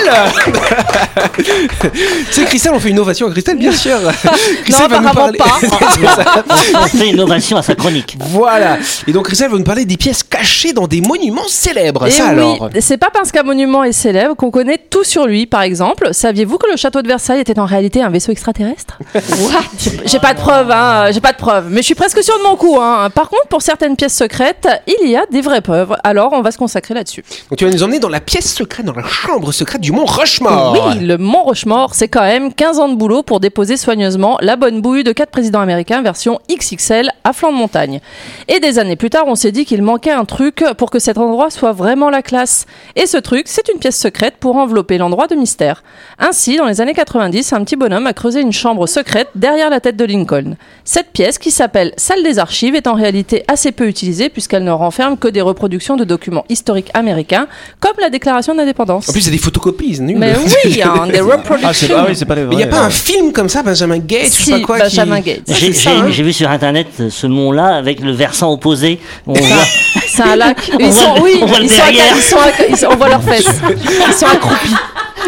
Christelle 0.08 1.92
C'est 2.32 2.46
Christelle, 2.46 2.72
on 2.74 2.80
fait 2.80 2.90
une 2.90 3.00
ovation 3.00 3.28
à 3.28 3.32
Christelle, 3.32 3.58
bien 3.58 3.72
sûr. 3.76 3.98
Christelle 4.64 4.90
va 4.90 5.00
nous 5.00 5.08
apparemment 5.08 5.32
parler- 5.34 5.38
pas. 5.38 6.46
On 6.82 6.86
fait 6.88 7.10
une 7.10 7.20
ovation 7.20 7.58
à 7.58 7.62
sa 7.62 7.76
chronique. 7.76 8.18
Voilà. 8.20 8.78
Et 9.08 9.12
donc 9.14 9.26
Christelle 9.26 9.52
va 9.52 9.58
nous 9.58 9.64
parler 9.64 9.86
des 9.86 9.98
pièces 9.98 10.24
cachées 10.24 10.74
dans 10.74 10.88
des 10.88 11.02
monuments 11.02 11.48
célèbres. 11.48 12.08
Et 12.08 12.12
ça 12.12 12.26
oui, 12.34 12.40
alors 12.40 12.70
c'est 12.80 12.98
pas 12.98 13.10
parce 13.12 13.32
qu'un 13.32 13.44
monument 13.44 13.84
est 13.84 13.92
célèbre 13.92 14.36
qu'on 14.36 14.52
connaît 14.52 14.78
tout 14.78 15.04
sur 15.04 15.26
lui. 15.26 15.46
Par 15.46 15.62
exemple, 15.62 16.10
saviez-vous 16.12 16.58
que 16.58 16.70
le 16.70 16.78
château 16.78 17.02
de 17.02 17.08
Versailles 17.08 17.40
était 17.40 17.60
en 17.60 17.66
réalité 17.66 18.02
un 18.02 18.10
vaisseau 18.10 18.32
extraterrestre? 18.32 19.00
J'ai- 19.80 19.92
J'ai 20.06 20.20
pas 20.20 20.34
de 20.34 20.40
preuves, 20.40 20.72
hein, 20.72 21.12
j'ai 21.12 21.22
pas 21.22 21.32
de 21.32 21.38
preuves, 21.38 21.68
mais 21.70 21.82
je 21.82 21.86
suis 21.86 21.96
presque 21.96 22.24
sûre 22.24 22.38
de 22.38 22.44
mon 22.44 22.56
coup. 22.56 22.78
Hein. 22.82 23.10
Par 23.14 23.30
contre, 23.30 23.48
pour 23.50 23.62
certaines 23.62 23.96
pièces 23.96 24.16
secrètes, 24.16 24.68
il 25.02 25.10
y 25.10 25.16
a 25.16 25.26
des 25.32 25.42
vraies 25.42 25.62
preuves. 25.62 25.96
Alors, 26.04 26.34
on 26.34 26.42
va 26.42 26.52
se 26.52 26.58
consacrer 26.58 26.94
là-dessus. 26.94 27.24
Donc 27.50 27.58
tu 27.58 27.66
vas 27.66 27.72
nous 27.72 27.84
emmener 27.84 28.00
dans 28.00 28.10
la 28.10 28.20
pièce 28.20 28.54
secrète, 28.54 28.86
dans 28.86 28.94
la 28.94 29.04
chambre 29.08 29.52
secrète 29.52 29.82
du 29.82 29.92
mont 29.98 30.06
Rushmore. 30.06 30.74
Oui, 30.74 31.00
le 31.06 31.18
Mont 31.18 31.44
Rochemort, 31.44 31.96
c'est 31.96 32.08
quand 32.08 32.22
même 32.22 32.54
15 32.54 32.80
ans 32.80 32.90
de 32.90 32.96
boulot 32.96 33.24
pour 33.24 33.40
déposer 33.40 33.78
soigneusement 33.78 34.38
la 34.42 34.56
bonne 34.56 34.80
bouille 34.80 35.04
de 35.04 35.12
quatre 35.12 35.32
présidents 35.32 35.60
américains 35.60 36.04
version 36.04 36.40
XXL 36.52 37.10
à 37.24 37.34
flanc 37.34 37.52
de 37.52 37.58
montagne. 37.58 38.00
Et 38.48 38.60
des 38.60 38.78
années 38.78 38.96
plus 38.96 39.10
tard, 39.10 39.24
on 39.26 39.34
s'est 39.34 39.52
dit 39.52 39.66
qu'il 39.66 39.82
manquait 39.82 40.12
un 40.12 40.26
truc 40.26 40.64
pour 40.78 40.92
que 40.92 41.00
cet 41.00 41.18
endroit 41.18 41.50
soit 41.50 41.72
vraiment 41.72 42.12
la 42.12 42.22
classe. 42.22 42.68
Et 42.96 43.08
ce 43.08 43.18
truc, 43.18 43.48
c'est 43.48 43.70
une 43.74 43.80
pièce 43.80 44.00
secrète 44.00 44.36
pour 44.40 44.58
envelopper 44.58 45.00
l'endroit 45.00 45.26
de 45.26 45.34
mystère. 45.34 45.84
Ainsi, 46.20 46.58
dans 46.58 46.68
les 46.68 46.80
années 46.80 46.94
90, 46.94 47.54
un 47.54 47.64
petit 47.64 47.76
bonhomme 47.76 48.06
a 48.06 48.14
creusé 48.14 48.42
une 48.42 48.54
chambre 48.54 48.86
secrète 48.86 49.30
derrière 49.34 49.72
la 49.72 49.80
tête 49.80 49.98
de 49.98 50.06
Lincoln. 50.06 50.58
Cette 50.84 51.12
pièce, 51.12 51.40
qui 51.40 51.50
s'appelle 51.50 51.94
Salle 51.98 52.22
des 52.22 52.38
archives, 52.38 52.76
est 52.76 52.86
en 52.86 52.94
réalité 52.94 53.44
assez 53.48 53.72
peu 53.72 53.88
utilisée 53.88 54.30
puisqu'elle 54.30 54.64
ne 54.64 54.72
renferme 54.72 55.18
que 55.18 55.28
des 55.28 55.42
reproductions 55.42 55.96
de 55.96 56.04
documents 56.04 56.46
historiques 56.50 56.92
américains, 56.94 57.48
comme 57.80 57.96
la 58.00 58.12
Déclaration 58.12 58.54
d'indépendance. 58.54 59.10
En 59.10 59.12
plus, 59.12 59.22
c'est 59.22 59.32
des 59.32 59.40
photocopies, 59.40 59.87
Mais 60.00 60.34
oui, 60.66 60.82
hein, 60.82 61.08
des 61.12 61.20
Ah, 61.20 61.24
reproductions. 61.38 61.96
ah 61.98 62.06
oui, 62.08 62.16
c'est 62.16 62.26
pas 62.26 62.36
les 62.36 62.44
Mais 62.44 62.54
il 62.56 62.58
n'y 62.58 62.64
a 62.64 62.68
pas 62.68 62.80
un 62.82 62.86
ouais. 62.88 62.92
film 62.92 63.32
comme 63.32 63.50
ça, 63.50 63.64
Benjamin 63.64 64.00
Gates, 64.00 64.26
je 64.26 64.30
sais 64.30 64.44
Si, 64.44 64.52
pas 64.52 64.60
quoi. 64.62 64.78
Benjamin 64.80 65.22
qui... 65.22 65.30
Gates. 65.32 65.42
Ah, 65.50 65.54
J'ai 65.54 65.90
hein. 65.90 66.06
vu 66.10 66.34
sur 66.34 66.50
internet 66.50 66.88
euh, 67.00 67.10
ce 67.10 67.28
mont-là 67.28 67.76
avec 67.78 68.00
le 68.02 68.12
versant 68.12 68.52
opposé. 68.52 69.00
On 69.26 69.34
voit, 69.34 69.58
C'est 70.08 70.24
un 70.24 70.36
lac. 70.36 70.58
Ils 70.80 70.92
sont, 70.94 71.16
oui, 71.22 71.42
ils 71.62 71.70
sont, 71.70 71.84
ils 72.70 72.78
sont- 72.78 72.88
on 72.92 72.96
voit 72.96 73.10
leurs 73.10 73.24
fesses. 73.24 73.48
Ils 74.08 74.14
sont 74.14 74.26
accroupis. 74.26 74.76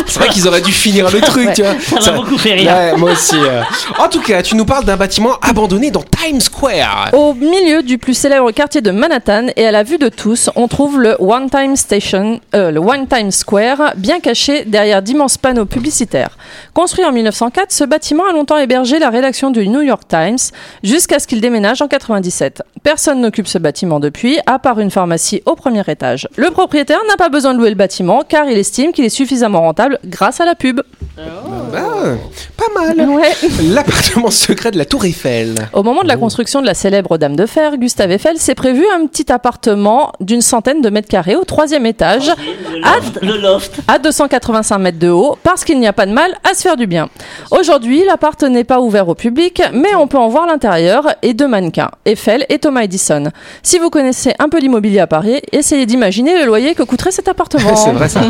C'est 0.08 0.20
vrai 0.20 0.29
qu'ils 0.29 0.48
auraient 0.48 0.62
dû 0.62 0.72
finir 0.72 1.10
le 1.12 1.22
truc, 1.22 1.48
Ouais. 1.48 1.53
tu 1.53 1.62
vois. 1.63 2.01
ça 2.01 2.12
m'a 2.12 2.18
beaucoup 2.18 2.38
fait 2.38 2.53
rire. 2.53 2.72
Ouais, 2.72 2.96
moi 2.98 3.12
aussi. 3.12 3.36
euh. 3.38 3.62
En 4.00 4.08
tout 4.10 4.22
cas, 4.22 4.41
tu 4.41 4.56
nous 4.56 4.65
parles 4.65 4.86
d'un 4.86 4.98
bâtiment 4.98 5.32
abandonné 5.41 5.91
dans 5.91 6.03
Times 6.03 6.41
Square. 6.41 7.10
Au 7.13 7.34
milieu 7.34 7.84
du 7.84 7.97
plus 7.97 8.13
célèbre 8.13 8.52
quartier 8.52 8.82
de 8.82 8.91
Manhattan 8.91 9.47
et 9.56 9.65
à 9.67 9.71
la 9.71 9.84
vue 9.84 9.97
de 9.97 10.10
tous, 10.10 10.50
on 10.56 10.67
trouve 10.67 11.00
le 11.00 11.15
One 11.19 11.50
Time 11.50 11.76
Station, 11.76 12.39
euh, 12.56 12.71
le 12.71 12.80
One 12.80 13.08
Time 13.08 13.32
Square, 13.32 13.93
bien 13.97 14.19
caché 14.19 14.63
derrière 14.65 15.02
d'immenses 15.02 15.38
panneaux 15.38 15.65
publicitaires. 15.65 16.38
Construit 16.73 17.06
en 17.06 17.12
1904, 17.12 17.71
ce 17.71 17.84
bâtiment 17.84 18.23
a 18.30 18.34
longtemps 18.34 18.58
hébergé 18.58 19.00
la 19.00 19.10
rédaction 19.10 19.52
du 19.52 19.67
New 19.67 19.82
York 19.82 20.04
Times 20.08 20.38
jusqu'à 20.84 21.19
ce 21.19 21.28
qu'il 21.28 21.41
déménage 21.41 21.82
en 21.82 21.88
97. 21.88 22.63
Personne 22.84 23.21
n'occupe 23.21 23.47
ce 23.47 23.58
bâtiment 23.58 24.00
depuis, 24.00 24.39
à 24.45 24.60
part 24.60 24.80
une 24.80 24.91
pharmacie 24.91 25.41
au 25.45 25.56
premier 25.56 25.84
étage. 25.88 26.28
Le 26.36 26.50
propriétaire 26.52 27.00
n'a 27.10 27.17
pas 27.17 27.30
besoin 27.30 27.54
de 27.54 27.60
louer 27.60 27.69
le 27.69 27.76
bâtiment 27.76 28.23
car 28.28 28.45
il 28.50 28.58
estime 28.58 28.91
qu'il 28.93 29.06
est 29.06 29.10
suffisamment 29.10 29.62
rentable 29.62 29.88
grâce 30.06 30.39
à 30.41 30.45
la 30.45 30.56
pub. 30.56 30.82
Ah, 31.17 32.15
pas 32.56 32.80
mal. 32.80 33.10
Ouais. 33.10 33.32
L'appartement 33.73 34.32
secret 34.32 34.71
de 34.71 34.78
la 34.78 34.86
Tour 34.86 35.06
Eiffel. 35.06 35.56
Au 35.73 35.84
moment 35.84 36.04
de 36.04 36.08
la 36.08 36.15
construction 36.17 36.62
de 36.62 36.65
la 36.65 36.73
célèbre 36.73 37.17
Dame 37.17 37.36
de 37.36 37.45
Fer, 37.45 37.78
Gustave 37.78 38.12
Eiffel 38.12 38.38
s'est 38.38 38.56
prévu 38.56 38.86
un 38.95 39.06
petit 39.06 39.32
appartement 39.32 40.13
d'une 40.21 40.41
centaine 40.41 40.82
de 40.82 40.89
mètres 40.89 41.10
carrés 41.10 41.36
au 41.36 41.43
troisième 41.43 41.86
étage, 41.86 42.32
Le 42.71 42.80
loft, 42.80 43.19
le 43.21 43.38
loft. 43.38 43.80
à 43.88 43.99
285 43.99 44.78
mètres 44.78 44.99
de 44.99 45.10
haut, 45.10 45.38
parce 45.43 45.65
qu'il 45.65 45.80
n'y 45.80 45.88
a 45.88 45.93
pas 45.93 46.06
de 46.06 46.12
mal 46.13 46.32
à 46.49 46.54
se 46.54 46.62
faire 46.62 46.78
du 46.78 46.88
bien. 46.88 47.10
Aujourd'hui, 47.52 48.04
l'appart 48.06 48.41
n'est 48.43 48.63
pas 48.63 48.80
ouvert 48.80 49.10
au 49.10 49.15
public, 49.15 49.62
mais 49.73 49.93
on 49.95 50.08
peut 50.08 50.17
en 50.17 50.30
voir 50.30 50.45
l'intérieur 50.47 51.08
et 51.21 51.34
deux 51.34 51.47
mannequins, 51.47 51.91
Eiffel 52.06 52.45
et 52.49 52.60
Thomas 52.60 52.82
Edison. 52.84 53.25
Si 53.63 53.78
vous 53.78 53.89
connaissez 53.89 54.34
un 54.39 54.47
peu 54.49 54.60
l'immobilier 54.60 54.99
à 54.99 55.08
Paris, 55.08 55.41
essayez 55.52 55.86
d'imaginer 55.86 56.38
le 56.39 56.45
loyer 56.45 56.75
que 56.75 56.84
coûterait 56.84 57.12
cet 57.12 57.28
appartement. 57.28 57.75
C'est 57.75 57.91
vrai 57.91 58.08
ça. 58.10 58.21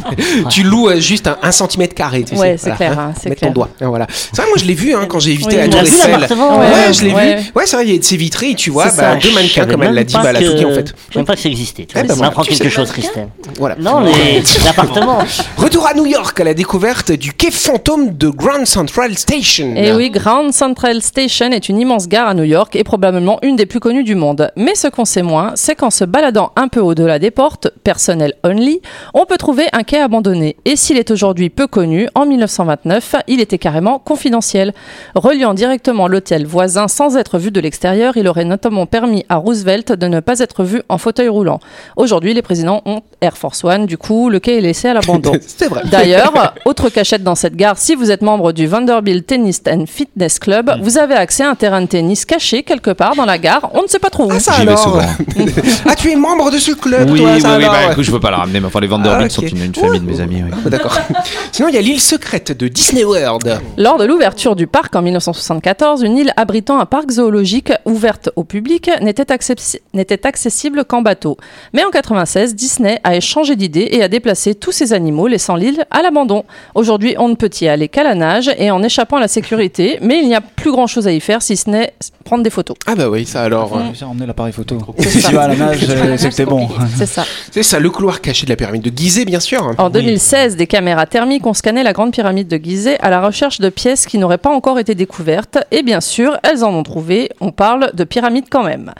tu 0.50 0.62
loues 0.62 0.88
euh, 0.98 1.00
juste 1.00 1.26
un, 1.26 1.36
un 1.42 1.52
centimètre 1.52 1.94
carré, 1.94 2.24
tu 2.24 2.34
Ouais, 2.34 2.56
sais. 2.56 2.70
c'est 2.70 2.76
clair, 2.76 2.98
hein, 2.98 3.12
c'est 3.20 3.28
Mets 3.30 3.36
ton 3.36 3.50
doigt. 3.50 3.68
hein, 3.80 3.88
voilà. 3.88 4.06
C'est 4.10 4.36
vrai, 4.36 4.46
moi 4.48 4.56
je 4.58 4.64
l'ai 4.64 4.74
vu 4.74 4.94
hein, 4.94 5.06
quand 5.08 5.18
j'ai 5.18 5.32
évité 5.32 5.56
Oui, 5.56 5.62
la 5.62 5.68
Tour 5.68 5.80
Eiffel. 5.80 6.10
l'appartement, 6.12 6.58
Ouais, 6.58 6.64
ouais. 6.66 6.92
je 6.92 7.04
l'ai 7.04 7.12
Ouais. 7.12 7.36
vu. 7.36 7.50
Ouais, 7.54 7.62
c'est 7.66 7.76
vrai, 7.76 7.86
il 7.86 7.92
y 7.92 7.94
a 7.96 7.98
de 7.98 8.04
ces 8.04 8.16
vitrines, 8.16 8.54
tu 8.54 8.70
vois, 8.70 8.86
bah, 8.96 9.16
deux 9.16 9.32
mannequins 9.32 9.66
comme 9.66 9.82
elle 9.82 9.94
l'a 9.94 10.04
dit, 10.04 10.14
bah, 10.14 10.22
elle 10.26 10.36
a 10.36 10.40
tout 10.42 10.54
dit 10.54 10.64
en 10.64 10.68
que- 10.68 10.74
fait. 10.74 10.94
Je 11.08 11.14
savais 11.14 11.26
pas 11.26 11.34
que 11.34 11.40
ça 11.40 11.48
existait. 11.48 11.84
Tu 11.86 11.96
Eh 11.98 12.02
vois, 12.12 12.30
tu 12.44 12.50
quelque 12.56 12.68
chose, 12.68 12.90
Christelle. 12.90 13.28
Voilà. 13.58 13.76
Non, 13.78 14.00
les- 14.00 14.42
l'appartement. 14.64 15.18
Retour 15.56 15.86
à 15.86 15.94
New 15.94 16.06
York 16.06 16.38
à 16.40 16.44
la 16.44 16.54
découverte 16.54 17.12
du 17.12 17.32
quai 17.32 17.50
fantôme 17.50 18.16
de 18.16 18.28
Grand 18.28 18.66
Central 18.66 19.16
Station. 19.16 19.74
Et 19.76 19.88
Eh 19.88 19.92
oui, 19.92 20.10
Grand 20.10 20.52
Central 20.52 21.00
Station 21.02 21.50
est 21.52 21.68
une 21.68 21.78
immense 21.78 22.08
gare 22.08 22.28
à 22.28 22.34
New 22.34 22.44
York 22.44 22.76
et 22.76 22.84
probablement 22.84 23.38
une 23.42 23.56
des 23.56 23.66
plus 23.66 23.80
connues 23.80 24.04
du 24.04 24.14
monde. 24.14 24.50
Mais 24.56 24.74
ce 24.74 24.88
qu'on 24.88 25.04
sait 25.04 25.22
moins, 25.22 25.52
c'est 25.54 25.74
qu'en 25.74 25.90
se 25.90 26.04
baladant 26.04 26.52
un 26.56 26.68
peu 26.68 26.80
au-delà 26.80 27.18
des 27.18 27.30
portes, 27.30 27.68
personnel 27.84 28.34
only, 28.44 28.80
on 29.14 29.24
peut 29.26 29.36
trouver 29.38 29.64
un 29.72 29.82
quai 29.82 29.98
abandonné. 30.00 30.56
Et 30.64 30.76
s'il 30.88 30.96
est 30.96 31.10
aujourd'hui 31.10 31.50
peu 31.50 31.66
connu, 31.66 32.08
en 32.14 32.24
1929, 32.24 33.16
il 33.26 33.42
était 33.42 33.58
carrément 33.58 33.98
confidentiel. 33.98 34.72
Reliant 35.14 35.52
directement 35.52 36.08
l'hôtel 36.08 36.46
voisin 36.46 36.88
sans 36.88 37.18
être 37.18 37.38
vu 37.38 37.50
de 37.50 37.60
l'extérieur, 37.60 38.16
il 38.16 38.26
aurait 38.26 38.46
notamment 38.46 38.86
permis 38.86 39.26
à 39.28 39.36
Roosevelt 39.36 39.92
de 39.92 40.06
ne 40.06 40.20
pas 40.20 40.38
être 40.38 40.64
vu 40.64 40.80
en 40.88 40.96
fauteuil 40.96 41.28
roulant. 41.28 41.60
Aujourd'hui, 41.96 42.32
les 42.32 42.40
présidents 42.40 42.80
ont 42.86 43.02
Air 43.20 43.36
Force 43.36 43.64
One, 43.64 43.84
du 43.84 43.98
coup, 43.98 44.30
le 44.30 44.40
quai 44.40 44.56
est 44.56 44.60
laissé 44.62 44.88
à 44.88 44.94
l'abandon. 44.94 45.32
C'est 45.46 45.68
vrai. 45.68 45.82
D'ailleurs, 45.90 46.54
autre 46.64 46.88
cachette 46.88 47.22
dans 47.22 47.34
cette 47.34 47.54
gare, 47.54 47.76
si 47.76 47.94
vous 47.94 48.10
êtes 48.10 48.22
membre 48.22 48.52
du 48.52 48.66
Vanderbilt 48.66 49.26
Tennis 49.26 49.60
and 49.70 49.84
Fitness 49.86 50.38
Club, 50.38 50.70
vous 50.80 50.96
avez 50.96 51.16
accès 51.16 51.42
à 51.44 51.50
un 51.50 51.54
terrain 51.54 51.82
de 51.82 51.86
tennis 51.86 52.24
caché 52.24 52.62
quelque 52.62 52.92
part 52.92 53.14
dans 53.14 53.26
la 53.26 53.36
gare, 53.36 53.68
on 53.74 53.82
ne 53.82 53.88
sait 53.88 53.98
pas 53.98 54.08
trop 54.08 54.24
où. 54.24 54.32
Ah, 54.32 54.40
ça 54.40 54.52
alors. 54.52 55.02
Ah, 55.86 55.94
tu 55.94 56.10
es 56.10 56.16
membre 56.16 56.50
de 56.50 56.56
ce 56.56 56.72
club, 56.72 57.10
Oui, 57.10 57.20
toi, 57.20 57.32
oui, 57.34 57.40
ça 57.42 57.56
oui, 57.58 57.64
alors 57.64 57.74
bah 57.74 57.92
écoute, 57.92 58.04
je 58.04 58.10
veux 58.10 58.20
pas 58.20 58.30
la 58.30 58.38
ramener, 58.38 58.60
mais 58.60 58.66
enfin, 58.66 58.80
les 58.80 58.86
Vanderbilt 58.86 59.30
Ah, 59.30 59.34
sont 59.34 59.42
une, 59.42 59.64
une 59.64 59.74
famille 59.74 60.00
de 60.00 60.06
mes 60.06 60.20
amis. 60.20 60.42
oui. 60.42 60.67
D'accord. 60.70 60.96
Sinon, 61.52 61.68
il 61.68 61.74
y 61.74 61.78
a 61.78 61.80
l'île 61.80 62.00
secrète 62.00 62.56
de 62.56 62.68
Disney 62.68 63.04
World. 63.04 63.60
Lors 63.76 63.98
de 63.98 64.04
l'ouverture 64.04 64.56
du 64.56 64.66
parc 64.66 64.94
en 64.96 65.02
1974, 65.02 66.02
une 66.02 66.16
île 66.18 66.32
abritant 66.36 66.78
un 66.80 66.86
parc 66.86 67.10
zoologique 67.10 67.72
ouverte 67.84 68.30
au 68.36 68.44
public 68.44 68.90
n'était 69.00 69.32
accessi- 69.32 69.80
n'était 69.94 70.26
accessible 70.26 70.84
qu'en 70.84 71.02
bateau. 71.02 71.36
Mais 71.72 71.84
en 71.84 71.90
96, 71.90 72.54
Disney 72.54 73.00
a 73.04 73.18
changé 73.20 73.56
d'idée 73.56 73.88
et 73.92 74.02
a 74.02 74.08
déplacé 74.08 74.54
tous 74.54 74.72
ces 74.72 74.92
animaux, 74.92 75.26
laissant 75.28 75.56
l'île 75.56 75.84
à 75.90 76.02
l'abandon. 76.02 76.44
Aujourd'hui, 76.74 77.14
on 77.18 77.28
ne 77.28 77.34
peut 77.34 77.50
y 77.60 77.68
aller 77.68 77.88
qu'à 77.88 78.02
la 78.04 78.14
nage 78.14 78.50
et 78.58 78.70
en 78.70 78.82
échappant 78.82 79.16
à 79.16 79.20
la 79.20 79.28
sécurité, 79.28 79.98
mais 80.02 80.18
il 80.20 80.28
n'y 80.28 80.34
a 80.34 80.40
plus 80.40 80.70
grand 80.70 80.86
chose 80.86 81.06
à 81.06 81.12
y 81.12 81.20
faire 81.20 81.42
si 81.42 81.56
ce 81.56 81.70
n'est 81.70 81.92
prendre 82.24 82.42
des 82.42 82.50
photos. 82.50 82.76
Ah 82.86 82.94
bah 82.94 83.08
oui, 83.08 83.24
ça 83.24 83.42
alors. 83.42 83.74
euh, 83.76 83.80
J'ai 83.94 84.04
emmené 84.04 84.26
l'appareil 84.26 84.52
photo. 84.52 84.76
Si 84.98 85.22
tu 85.22 85.32
vas 85.32 85.42
à 85.44 85.48
la 85.48 85.56
nage, 85.56 85.78
euh, 85.88 86.16
t'es 86.36 86.44
bon. 86.44 86.68
C'est 86.96 87.06
ça. 87.06 87.24
C'est 87.50 87.62
ça, 87.62 87.80
le 87.80 87.88
couloir 87.88 88.20
caché 88.20 88.44
de 88.44 88.50
la 88.50 88.56
pyramide 88.56 88.82
de 88.82 88.92
Gizeh, 88.94 89.24
bien 89.24 89.40
sûr. 89.40 89.72
En 89.78 89.88
2016, 89.88 90.56
des 90.58 90.66
caméras 90.66 91.06
thermiques 91.06 91.46
ont 91.46 91.54
scanné 91.54 91.82
la 91.82 91.94
grande 91.94 92.12
pyramide 92.12 92.48
de 92.48 92.58
Gizeh 92.58 92.98
à 93.00 93.08
la 93.08 93.24
recherche 93.24 93.60
de 93.60 93.70
pièces 93.70 94.04
qui 94.04 94.18
n'auraient 94.18 94.36
pas 94.36 94.50
encore 94.50 94.78
été 94.78 94.94
découvertes. 94.94 95.56
Et 95.70 95.82
bien 95.82 96.02
sûr, 96.02 96.36
elles 96.42 96.64
en 96.64 96.74
ont 96.74 96.82
trouvé. 96.82 97.30
On 97.40 97.52
parle 97.52 97.92
de 97.94 98.04
pyramide 98.04 98.46
quand 98.50 98.64
même. 98.64 98.92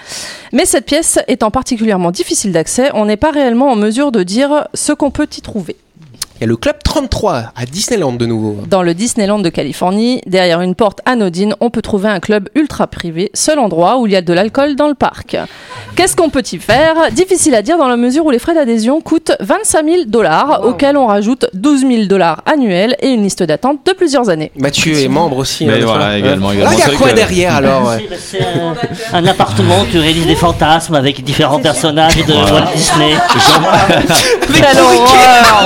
Mais 0.53 0.65
cette 0.65 0.87
pièce 0.87 1.19
étant 1.29 1.51
particulièrement 1.51 2.13
difficile 2.13 2.53
d'accès, 2.53 2.91
on 2.95 3.05
n'est 3.05 3.19
pas 3.19 3.33
réellement 3.33 3.71
en 3.71 3.77
mesure 3.77 4.13
de 4.13 4.23
dire 4.23 4.69
ce 4.73 4.93
qu'on 4.93 5.11
peut 5.11 5.29
y 5.37 5.43
trouver. 5.43 5.77
Il 6.39 6.43
y 6.43 6.45
a 6.45 6.47
le 6.47 6.57
Club 6.57 6.77
33 6.85 7.53
à 7.57 7.67
Disneyland 7.67 8.13
de 8.13 8.25
nouveau. 8.25 8.59
Dans 8.69 8.85
le 8.85 8.95
Disneyland 8.95 9.41
de 9.41 9.49
Californie, 9.49 10.23
derrière 10.25 10.61
une 10.61 10.77
porte 10.77 11.01
anodine, 11.05 11.57
on 11.59 11.69
peut 11.71 11.83
trouver 11.83 12.09
un 12.09 12.21
club 12.21 12.49
ultra 12.55 12.87
privé, 12.87 13.33
seul 13.35 13.59
endroit 13.59 13.99
où 13.99 14.07
il 14.07 14.13
y 14.13 14.17
a 14.17 14.23
de 14.23 14.33
l'alcool 14.33 14.77
dans 14.77 14.87
le 14.87 14.95
parc. 14.95 15.37
Qu'est-ce 15.99 16.15
qu'on 16.15 16.31
peut 16.31 16.45
y 16.53 16.59
faire? 16.59 17.11
Difficile 17.11 17.57
à 17.57 17.63
dire 17.63 17.77
dans 17.77 17.89
la 17.89 17.97
mesure 17.97 18.25
où 18.25 18.31
les 18.31 18.39
frais 18.39 18.55
d'adhésion 18.55 19.01
coûtent 19.01 19.33
25 19.41 19.85
000 19.85 19.97
dollars, 20.07 20.61
auxquels 20.65 20.97
on 20.97 21.09
rajoute 21.09 21.47
12 21.55 21.81
000 21.81 22.05
dollars 22.05 22.41
annuels 22.47 22.95
et 23.01 23.09
une 23.09 23.25
liste 23.25 23.43
d'attente 23.43 23.81
de 23.85 23.93
plusieurs 23.95 24.29
années. 24.29 24.53
Mathieu 24.57 24.97
est 24.97 25.09
membre 25.09 25.39
aussi. 25.39 25.67
Mais 25.67 25.83
hein, 25.83 25.87
voilà, 25.87 26.17
également, 26.17 26.53
il 26.53 26.61
y 26.61 26.63
a 26.63 26.91
quoi 26.97 27.09
que- 27.09 27.15
derrière 27.17 27.57
alors 27.57 27.89
ouais. 27.89 28.09
C'est 28.17 28.43
un, 28.43 28.77
un 29.13 29.27
appartement, 29.27 29.85
tu 29.91 29.99
réalises 29.99 30.27
des 30.29 30.37
fantasmes 30.37 30.95
avec 30.95 31.25
différents 31.25 31.59
personnages 31.59 32.15
de 32.15 32.33
Walt 32.33 32.71
Disney. 32.77 33.15
Quelle 34.55 34.79
horreur. 34.79 35.65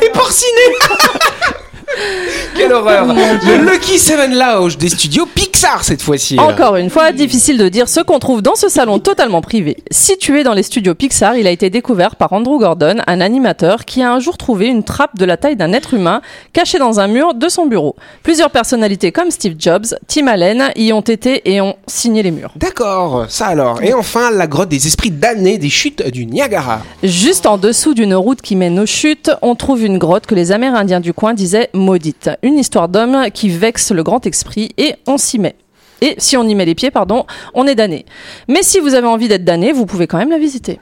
Et 0.02 0.08
porciné 0.10 0.50
Quelle 2.54 2.72
horreur 2.72 3.06
Le 3.06 3.64
Lucky 3.64 3.98
Seven 3.98 4.34
Lounge 4.34 4.76
des 4.76 4.90
studios 4.90 5.26
Pixar 5.26 5.84
cette 5.84 6.02
fois-ci. 6.02 6.38
Encore 6.38 6.76
une 6.76 6.90
fois, 6.90 7.12
difficile 7.12 7.56
de 7.56 7.68
dire 7.68 7.88
ce 7.88 8.00
qu'on 8.00 8.18
trouve 8.18 8.42
dans 8.42 8.54
ce 8.54 8.68
salon 8.68 8.98
totalement 8.98 9.40
privé. 9.40 9.76
Situé 9.90 10.42
dans 10.44 10.52
les 10.52 10.62
studios 10.62 10.94
Pixar, 10.94 11.36
il 11.36 11.46
a 11.46 11.50
été 11.50 11.70
découvert 11.70 12.16
par 12.16 12.32
Andrew 12.32 12.58
Gordon, 12.58 12.96
un 13.06 13.20
animateur 13.20 13.84
qui 13.84 14.02
a 14.02 14.12
un 14.12 14.20
jour 14.20 14.36
trouvé 14.36 14.66
une 14.66 14.84
trappe 14.84 15.16
de 15.16 15.24
la 15.24 15.36
taille 15.36 15.56
d'un 15.56 15.72
être 15.72 15.94
humain 15.94 16.20
cachée 16.52 16.78
dans 16.78 17.00
un 17.00 17.06
mur 17.06 17.34
de 17.34 17.48
son 17.48 17.66
bureau. 17.66 17.96
Plusieurs 18.22 18.50
personnalités 18.50 19.12
comme 19.12 19.30
Steve 19.30 19.54
Jobs, 19.58 19.86
Tim 20.06 20.26
Allen 20.26 20.70
y 20.76 20.92
ont 20.92 21.00
été 21.00 21.50
et 21.50 21.60
ont 21.60 21.76
signé 21.86 22.22
les 22.22 22.30
murs. 22.32 22.52
D'accord, 22.56 23.26
ça 23.28 23.46
alors. 23.46 23.82
Et 23.82 23.94
enfin, 23.94 24.30
la 24.30 24.46
grotte 24.46 24.68
des 24.68 24.86
esprits 24.86 25.10
damnés 25.10 25.58
des 25.58 25.70
chutes 25.70 26.06
du 26.10 26.26
Niagara. 26.26 26.82
Juste 27.02 27.46
en 27.46 27.56
dessous 27.56 27.94
d'une 27.94 28.14
route 28.14 28.42
qui 28.42 28.56
mène 28.56 28.78
aux 28.78 28.86
chutes, 28.86 29.30
on 29.40 29.54
trouve 29.54 29.84
une 29.84 29.98
grotte 29.98 30.26
que 30.26 30.34
les 30.34 30.52
Amérindiens 30.52 31.00
du 31.00 31.12
coin 31.14 31.34
disaient 31.34 31.70
maudite. 31.72 32.30
Une 32.42 32.58
histoire 32.58 32.88
d'homme 32.88 33.30
qui 33.32 33.48
vexe 33.48 33.92
le 33.92 34.02
grand 34.02 34.26
esprit 34.26 34.70
et 34.76 34.94
on 35.06 35.16
s'y 35.16 35.38
met. 35.38 35.54
Et 36.00 36.16
si 36.18 36.36
on 36.36 36.42
y 36.42 36.56
met 36.56 36.64
les 36.64 36.74
pieds, 36.74 36.90
pardon, 36.90 37.24
on 37.54 37.68
est 37.68 37.76
damné. 37.76 38.04
Mais 38.48 38.62
si 38.62 38.80
vous 38.80 38.94
avez 38.94 39.06
envie 39.06 39.28
d'être 39.28 39.44
damné, 39.44 39.70
vous 39.72 39.86
pouvez 39.86 40.08
quand 40.08 40.18
même 40.18 40.30
la 40.30 40.38
visiter. 40.38 40.80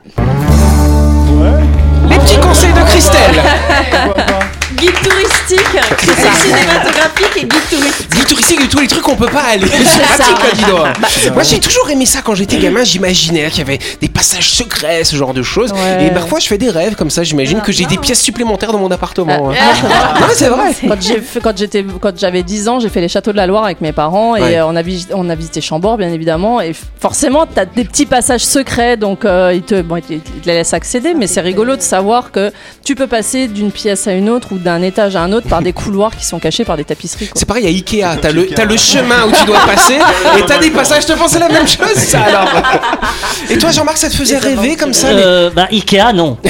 Les 2.09 2.19
petits 2.19 2.41
conseils 2.41 2.73
de 2.73 2.81
Christelle 2.81 3.43
Guide 4.77 4.93
touristique, 5.03 5.81
critique 5.97 6.33
cinématographique 6.43 7.37
et 7.37 7.41
guide 7.41 7.69
touristique. 7.71 8.11
Guide 8.15 8.27
touristique 8.27 8.61
et 8.63 8.69
tous 8.69 8.79
les 8.81 8.87
trucs 8.87 9.03
qu'on 9.03 9.17
peut 9.17 9.27
pas 9.27 9.43
aller. 9.53 9.67
C'est 9.67 10.01
pratique, 10.01 10.55
dis 10.57 10.65
donc. 10.65 11.35
Moi, 11.35 11.43
j'ai 11.43 11.59
toujours 11.59 11.91
aimé 11.91 12.07
ça 12.07 12.21
quand 12.23 12.35
j'étais 12.35 12.57
gamin. 12.59 12.85
J'imaginais 12.85 13.49
qu'il 13.51 13.59
y 13.59 13.63
avait 13.63 13.79
des 14.01 14.09
passages 14.09 14.51
secrets, 14.51 15.03
ce 15.05 15.17
genre 15.17 15.35
de 15.35 15.43
choses. 15.43 15.73
Ouais. 15.73 16.07
Et 16.07 16.11
parfois, 16.11 16.39
je 16.39 16.47
fais 16.47 16.59
des 16.59 16.71
rêves 16.71 16.95
comme 16.95 17.11
ça. 17.11 17.23
J'imagine 17.25 17.61
que 17.61 17.73
j'ai 17.73 17.85
des 17.87 17.99
pièces 17.99 18.21
supplémentaires 18.23 18.73
dans 18.73 18.79
mon 18.79 18.91
appartement. 18.91 19.51
Ah, 19.53 20.21
Ouais, 20.21 20.35
c'est 20.35 20.49
vrai. 20.49 20.73
Quand 22.01 22.19
j'avais 22.19 22.43
10 22.43 22.69
ans, 22.69 22.81
j'ai 22.81 22.89
fait 22.89 23.01
les 23.01 23.09
châteaux 23.09 23.33
de 23.33 23.37
la 23.37 23.47
Loire 23.47 23.65
avec 23.65 23.81
mes 23.81 23.93
parents 23.93 24.37
et 24.37 24.41
Ouais. 24.43 24.57
euh, 24.59 24.67
on 24.67 24.77
a 24.77 24.83
visité, 24.83 25.13
on 25.17 25.29
a 25.29 25.35
visité 25.35 25.61
Chambord 25.61 25.97
bien 25.99 26.11
évidemment 26.13 26.61
et 26.61 26.73
forcément 27.01 27.47
tu 27.47 27.59
as 27.61 27.65
des 27.67 27.85
petits 27.85 28.07
passages 28.07 28.45
secrets 28.45 28.97
donc 28.97 29.25
euh, 29.25 29.53
ils 29.55 29.63
te 29.63 29.83
bon, 29.83 29.97
ils 29.97 30.03
te, 30.03 30.13
ils 30.15 30.21
te 30.21 30.47
les 30.47 30.55
laissent 30.55 30.73
accéder 30.73 31.15
mais 31.15 31.27
c'est 31.27 31.41
rigolo 31.41 31.77
de 31.77 31.83
savoir 31.83 32.31
que 32.33 32.53
tu 32.85 32.95
peux 32.95 33.07
passer 33.07 33.49
d'une 33.49 33.71
pièce 33.73 34.07
à 34.07 34.13
une 34.13 34.31
autre 34.31 34.49
ou 34.53 34.59
d'un 34.61 34.83
étage 34.83 35.17
à 35.17 35.23
un 35.23 35.33
autre 35.33 35.49
par 35.49 35.63
des 35.63 35.73
couloirs 35.73 36.15
qui 36.17 36.25
sont 36.25 36.39
cachés 36.39 36.65
par 36.65 36.77
des 36.77 36.85
tapisseries 36.85 37.27
quoi. 37.29 37.35
C'est 37.37 37.47
pareil 37.47 37.67
à 37.67 37.71
Ikea, 37.71 38.19
t'as 38.21 38.31
le, 38.33 38.47
t'as 38.47 38.65
le 38.65 38.77
chemin 38.77 39.25
où 39.27 39.33
tu 39.33 39.45
dois 39.45 39.59
passer 39.67 39.99
et 40.39 40.43
t'as 40.47 40.59
des 40.59 40.71
passages, 40.71 41.03
je 41.03 41.09
te 41.09 41.19
pensais 41.19 41.39
la 41.39 41.49
même 41.49 41.67
chose 41.67 41.95
ça 41.97 42.21
alors. 42.23 42.49
Et 43.51 43.59
toi 43.59 43.71
Jean-Marc, 43.71 43.97
ça 43.99 44.09
te 44.09 44.15
faisait 44.17 44.39
rêver 44.39 44.77
comme 44.77 44.93
ça 44.93 45.13
les- 45.13 45.23
Euh, 45.25 45.51
bah, 45.55 45.69
Ikea, 45.73 46.13
non. 46.15 46.37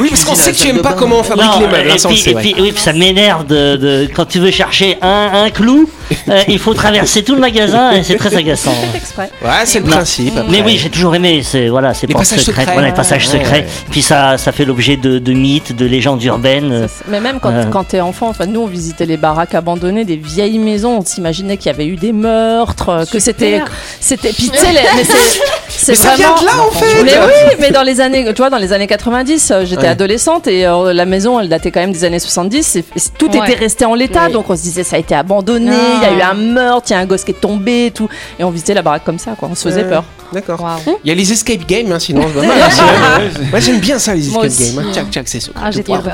Oui, 0.00 0.08
parce 0.10 0.24
qu'on 0.24 0.34
sait 0.34 0.52
que 0.52 0.56
tu 0.56 0.68
aimes 0.68 0.82
pas 0.82 0.92
comment 0.94 1.20
on 1.20 1.22
fabrique 1.22 1.46
Non, 1.46 1.60
les 1.60 1.66
meubles, 1.66 1.90
hein, 1.90 1.94
et 1.94 1.98
ça 1.98 2.08
on 2.08 2.10
le 2.10 2.14
puis, 2.16 2.24
sait, 2.24 2.30
et 2.30 2.34
ouais. 2.34 2.42
puis- 2.42 2.54
oui, 2.58 2.72
puis 2.72 2.82
ça 2.82 2.92
m'énerve 2.92 3.46
de, 3.46 3.76
de- 3.76 4.08
quand 4.14 4.24
tu 4.26 4.38
veux 4.38 4.50
chercher 4.50 4.98
un, 5.02 5.44
un 5.44 5.50
clou, 5.50 5.88
euh, 6.28 6.40
il 6.48 6.58
faut 6.58 6.74
traverser 6.74 7.22
tout 7.22 7.34
le 7.34 7.40
magasin 7.40 7.92
et 7.92 8.02
c'est 8.02 8.16
très 8.16 8.34
agaçant. 8.36 8.74
exprès. 8.94 9.30
Ouais, 9.42 9.50
c'est 9.64 9.80
le 9.80 9.86
Non. 9.86 9.92
principe. 9.92 10.36
après. 10.36 10.50
Mais 10.50 10.62
oui, 10.62 10.78
j'ai 10.78 10.90
toujours 10.90 11.14
aimé 11.14 11.42
c'est 11.44 11.68
voilà, 11.68 11.94
ces 11.94 12.06
Les 12.06 12.12
portes 12.12 12.24
passages 12.24 12.40
secrètes, 12.44 12.62
secrets. 12.64 12.72
voilà, 12.74 12.88
les 12.88 12.94
passages 12.94 13.26
Ouais, 13.26 13.38
secrets. 13.38 13.60
ouais. 13.60 13.66
Puis 13.90 14.02
ça, 14.02 14.38
ça 14.38 14.52
fait 14.52 14.64
l'objet 14.64 14.96
de, 14.96 15.18
de 15.18 15.32
mythes, 15.32 15.74
de 15.74 15.86
légendes 15.86 16.22
urbaines. 16.24 16.86
Mais 17.08 17.20
même 17.20 17.40
quand, 17.40 17.50
Euh. 17.52 17.64
quand 17.70 17.84
t'es 17.84 18.00
enfant, 18.00 18.28
enfin 18.28 18.46
nous 18.46 18.60
on 18.60 18.66
visitait 18.66 19.06
les 19.06 19.16
baraques 19.16 19.54
abandonnées, 19.54 20.04
des 20.04 20.16
vieilles 20.16 20.58
maisons, 20.58 20.98
on 20.98 21.04
s'imaginait 21.04 21.56
qu'il 21.56 21.66
y 21.70 21.74
avait 21.74 21.86
eu 21.86 21.96
des 21.96 22.12
meurtres, 22.12 22.88
euh, 22.88 23.04
que 23.04 23.18
c'était, 23.18 23.60
c'était, 24.00 24.32
puis 24.32 24.50
tu 24.50 24.58
sais, 24.58 24.66
mais 24.96 25.04
c'est, 25.04 25.12
c'est 25.68 25.92
Mais 25.92 25.96
ça 25.96 26.14
vient 26.16 26.34
de 26.40 26.44
là 26.44 26.52
en 26.66 26.70
fait 26.70 27.02
Mais 27.04 27.12
oui, 27.12 27.56
mais 27.60 27.70
dans 27.70 27.82
les 27.82 28.00
années, 28.00 28.24
tu 28.26 28.34
vois, 28.36 28.50
dans 28.50 28.58
les 28.58 28.72
années 28.72 28.86
90, 28.86 29.50
euh, 29.50 29.64
j'étais 29.64 29.82
Ouais. 29.82 29.88
adolescente 29.88 30.46
et 30.46 30.66
euh, 30.66 30.92
la 30.92 31.04
maison, 31.04 31.38
elle 31.40 31.48
datait 31.48 31.70
quand 31.70 31.80
même 31.80 31.92
des 31.92 32.04
années 32.04 32.18
70. 32.18 32.76
Et, 32.76 32.78
et 32.80 32.84
tout 33.18 33.30
Ouais. 33.30 33.38
était 33.38 33.58
resté 33.58 33.84
en 33.84 33.94
l'état, 33.94 34.28
donc 34.28 34.48
on 34.50 34.56
se 34.56 34.62
disait 34.62 34.84
ça 34.84 34.96
a 34.96 34.98
été 34.98 35.14
abandonné, 35.14 35.76
il 36.00 36.04
Ah. 36.04 36.10
y 36.10 36.14
a 36.14 36.18
eu 36.18 36.22
un 36.22 36.34
meurtre, 36.34 36.86
il 36.90 36.92
y 36.92 36.96
a 36.96 37.00
un 37.00 37.06
gosse 37.06 37.24
qui 37.24 37.30
est 37.32 37.40
tombé, 37.40 37.86
et 37.86 37.90
tout, 37.90 38.08
et 38.38 38.44
on 38.44 38.50
visitait 38.50 38.74
la 38.74 38.82
baraque 38.82 39.04
comme 39.04 39.18
ça, 39.18 39.32
quoi. 39.38 39.48
On 39.50 39.54
se 39.54 39.62
faisait 39.68 39.82
Ouais. 39.82 39.88
peur. 39.90 40.04
D'accord. 40.32 40.58
Il 41.04 41.08
y 41.08 41.12
a 41.12 41.14
les 41.14 41.30
escape 41.32 41.64
games, 41.66 41.92
hein, 41.92 41.98
sinon 42.00 42.22
aussi, 42.26 42.44
hein. 42.44 43.20
Moi 43.50 43.60
j'aime 43.60 43.78
bien 43.78 43.98
ça, 44.00 44.14
les 44.14 44.26
Moi 44.30 44.46
escape 44.46 44.66
games. 44.74 44.78
hein. 44.88 44.92
Tchac, 44.92 45.10
tchac, 45.10 45.28
c'est 45.28 45.38
ça. 45.40 45.50
Ah, 45.54 45.70
j'ai 45.70 45.84
trop 45.84 45.96
peur. 45.98 46.12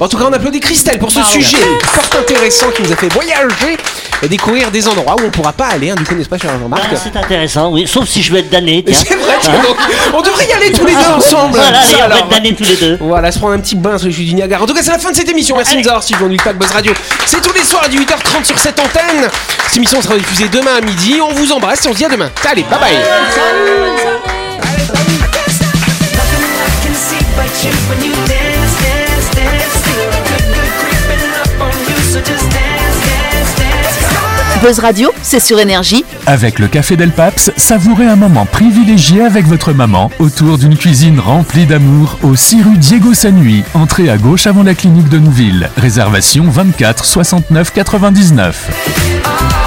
En 0.00 0.08
tout 0.08 0.16
cas, 0.18 0.24
on 0.28 0.32
applaudit 0.32 0.58
Christelle 0.60 0.98
pour 0.98 1.12
ce 1.12 1.22
sujet 1.22 1.58
fort 1.84 2.20
intéressant 2.20 2.66
qui 2.74 2.82
nous 2.82 2.92
a 2.92 2.96
fait 2.96 3.12
voyager 3.12 3.76
et 4.22 4.28
découvrir 4.28 4.70
des 4.70 4.88
endroits 4.88 5.14
où 5.20 5.26
on 5.26 5.30
pourra 5.30 5.52
pas 5.52 5.66
aller, 5.66 5.90
hein, 5.90 5.94
du 5.94 6.04
coup, 6.04 6.14
n'est-ce 6.14 6.28
pas, 6.28 6.38
cher 6.38 6.58
Jean-Marc 6.58 6.82
Ah, 6.90 6.96
c'est 6.96 7.16
intéressant, 7.16 7.70
oui. 7.72 7.86
Sauf 7.86 8.08
si 8.08 8.22
je 8.22 8.32
veux 8.32 8.38
être 8.38 8.50
damné. 8.50 8.84
C'est 8.90 9.14
vrai, 9.14 9.34
tiens, 9.40 9.52
donc, 9.52 9.76
on 10.14 10.22
devrait 10.22 10.46
y 10.48 10.52
aller 10.52 10.72
tous 10.72 10.86
les 10.86 10.94
deux 10.94 11.15
ensemble. 11.26 11.56
Voilà, 11.56 11.80
allez, 11.80 11.94
on 11.94 11.98
va 11.98 12.04
alors. 12.04 12.18
être 12.18 12.28
damnés 12.28 12.54
tous 12.54 12.64
les 12.64 12.76
deux. 12.76 12.96
Voilà, 13.00 13.32
se 13.32 13.38
prendre 13.38 13.54
un 13.54 13.60
petit 13.60 13.76
bain 13.76 13.98
sur 13.98 14.06
les 14.08 14.12
chutes 14.12 14.26
du 14.26 14.34
Niagara. 14.34 14.62
En 14.62 14.66
tout 14.66 14.74
cas, 14.74 14.82
c'est 14.82 14.90
la 14.90 14.98
fin 14.98 15.10
de 15.10 15.16
cette 15.16 15.28
émission. 15.28 15.56
Merci 15.56 15.76
de 15.76 15.80
nous 15.80 15.88
avoir 15.88 16.02
suivis. 16.02 16.22
On 16.24 16.36
pas 16.42 16.52
Buzz 16.52 16.70
Radio. 16.70 16.92
C'est 17.26 17.40
tous 17.40 17.52
les 17.54 17.64
soirs 17.64 17.84
à 17.84 17.88
18h30 17.88 18.44
sur 18.44 18.58
cette 18.58 18.78
antenne. 18.78 19.28
Cette 19.66 19.76
émission 19.76 20.00
sera 20.00 20.16
diffusée 20.16 20.48
demain 20.48 20.76
à 20.78 20.80
midi. 20.80 21.20
On 21.20 21.32
vous 21.32 21.52
embrasse 21.52 21.84
et 21.84 21.88
on 21.88 21.92
se 21.92 21.98
dit 21.98 22.04
à 22.04 22.08
demain. 22.08 22.30
Allez, 22.48 22.64
bye 22.64 22.78
bye. 22.78 22.96
C'est 35.22 35.38
sur 35.38 35.60
énergie. 35.60 36.04
Avec 36.26 36.58
le 36.58 36.66
Café 36.66 36.96
Del 36.96 37.12
Paps, 37.12 37.52
savourez 37.56 38.06
un 38.06 38.16
moment 38.16 38.46
privilégié 38.46 39.22
avec 39.22 39.46
votre 39.46 39.72
maman 39.72 40.10
autour 40.18 40.58
d'une 40.58 40.76
cuisine 40.76 41.20
remplie 41.20 41.66
d'amour 41.66 42.18
au 42.24 42.34
6 42.34 42.62
rue 42.64 42.76
Diego 42.76 43.14
Sanui, 43.14 43.62
entrée 43.74 44.10
à 44.10 44.18
gauche 44.18 44.48
avant 44.48 44.64
la 44.64 44.74
clinique 44.74 45.08
de 45.08 45.18
Nouville. 45.18 45.70
Réservation 45.76 46.50
24 46.50 47.04
69 47.04 47.72
99. 47.72 49.65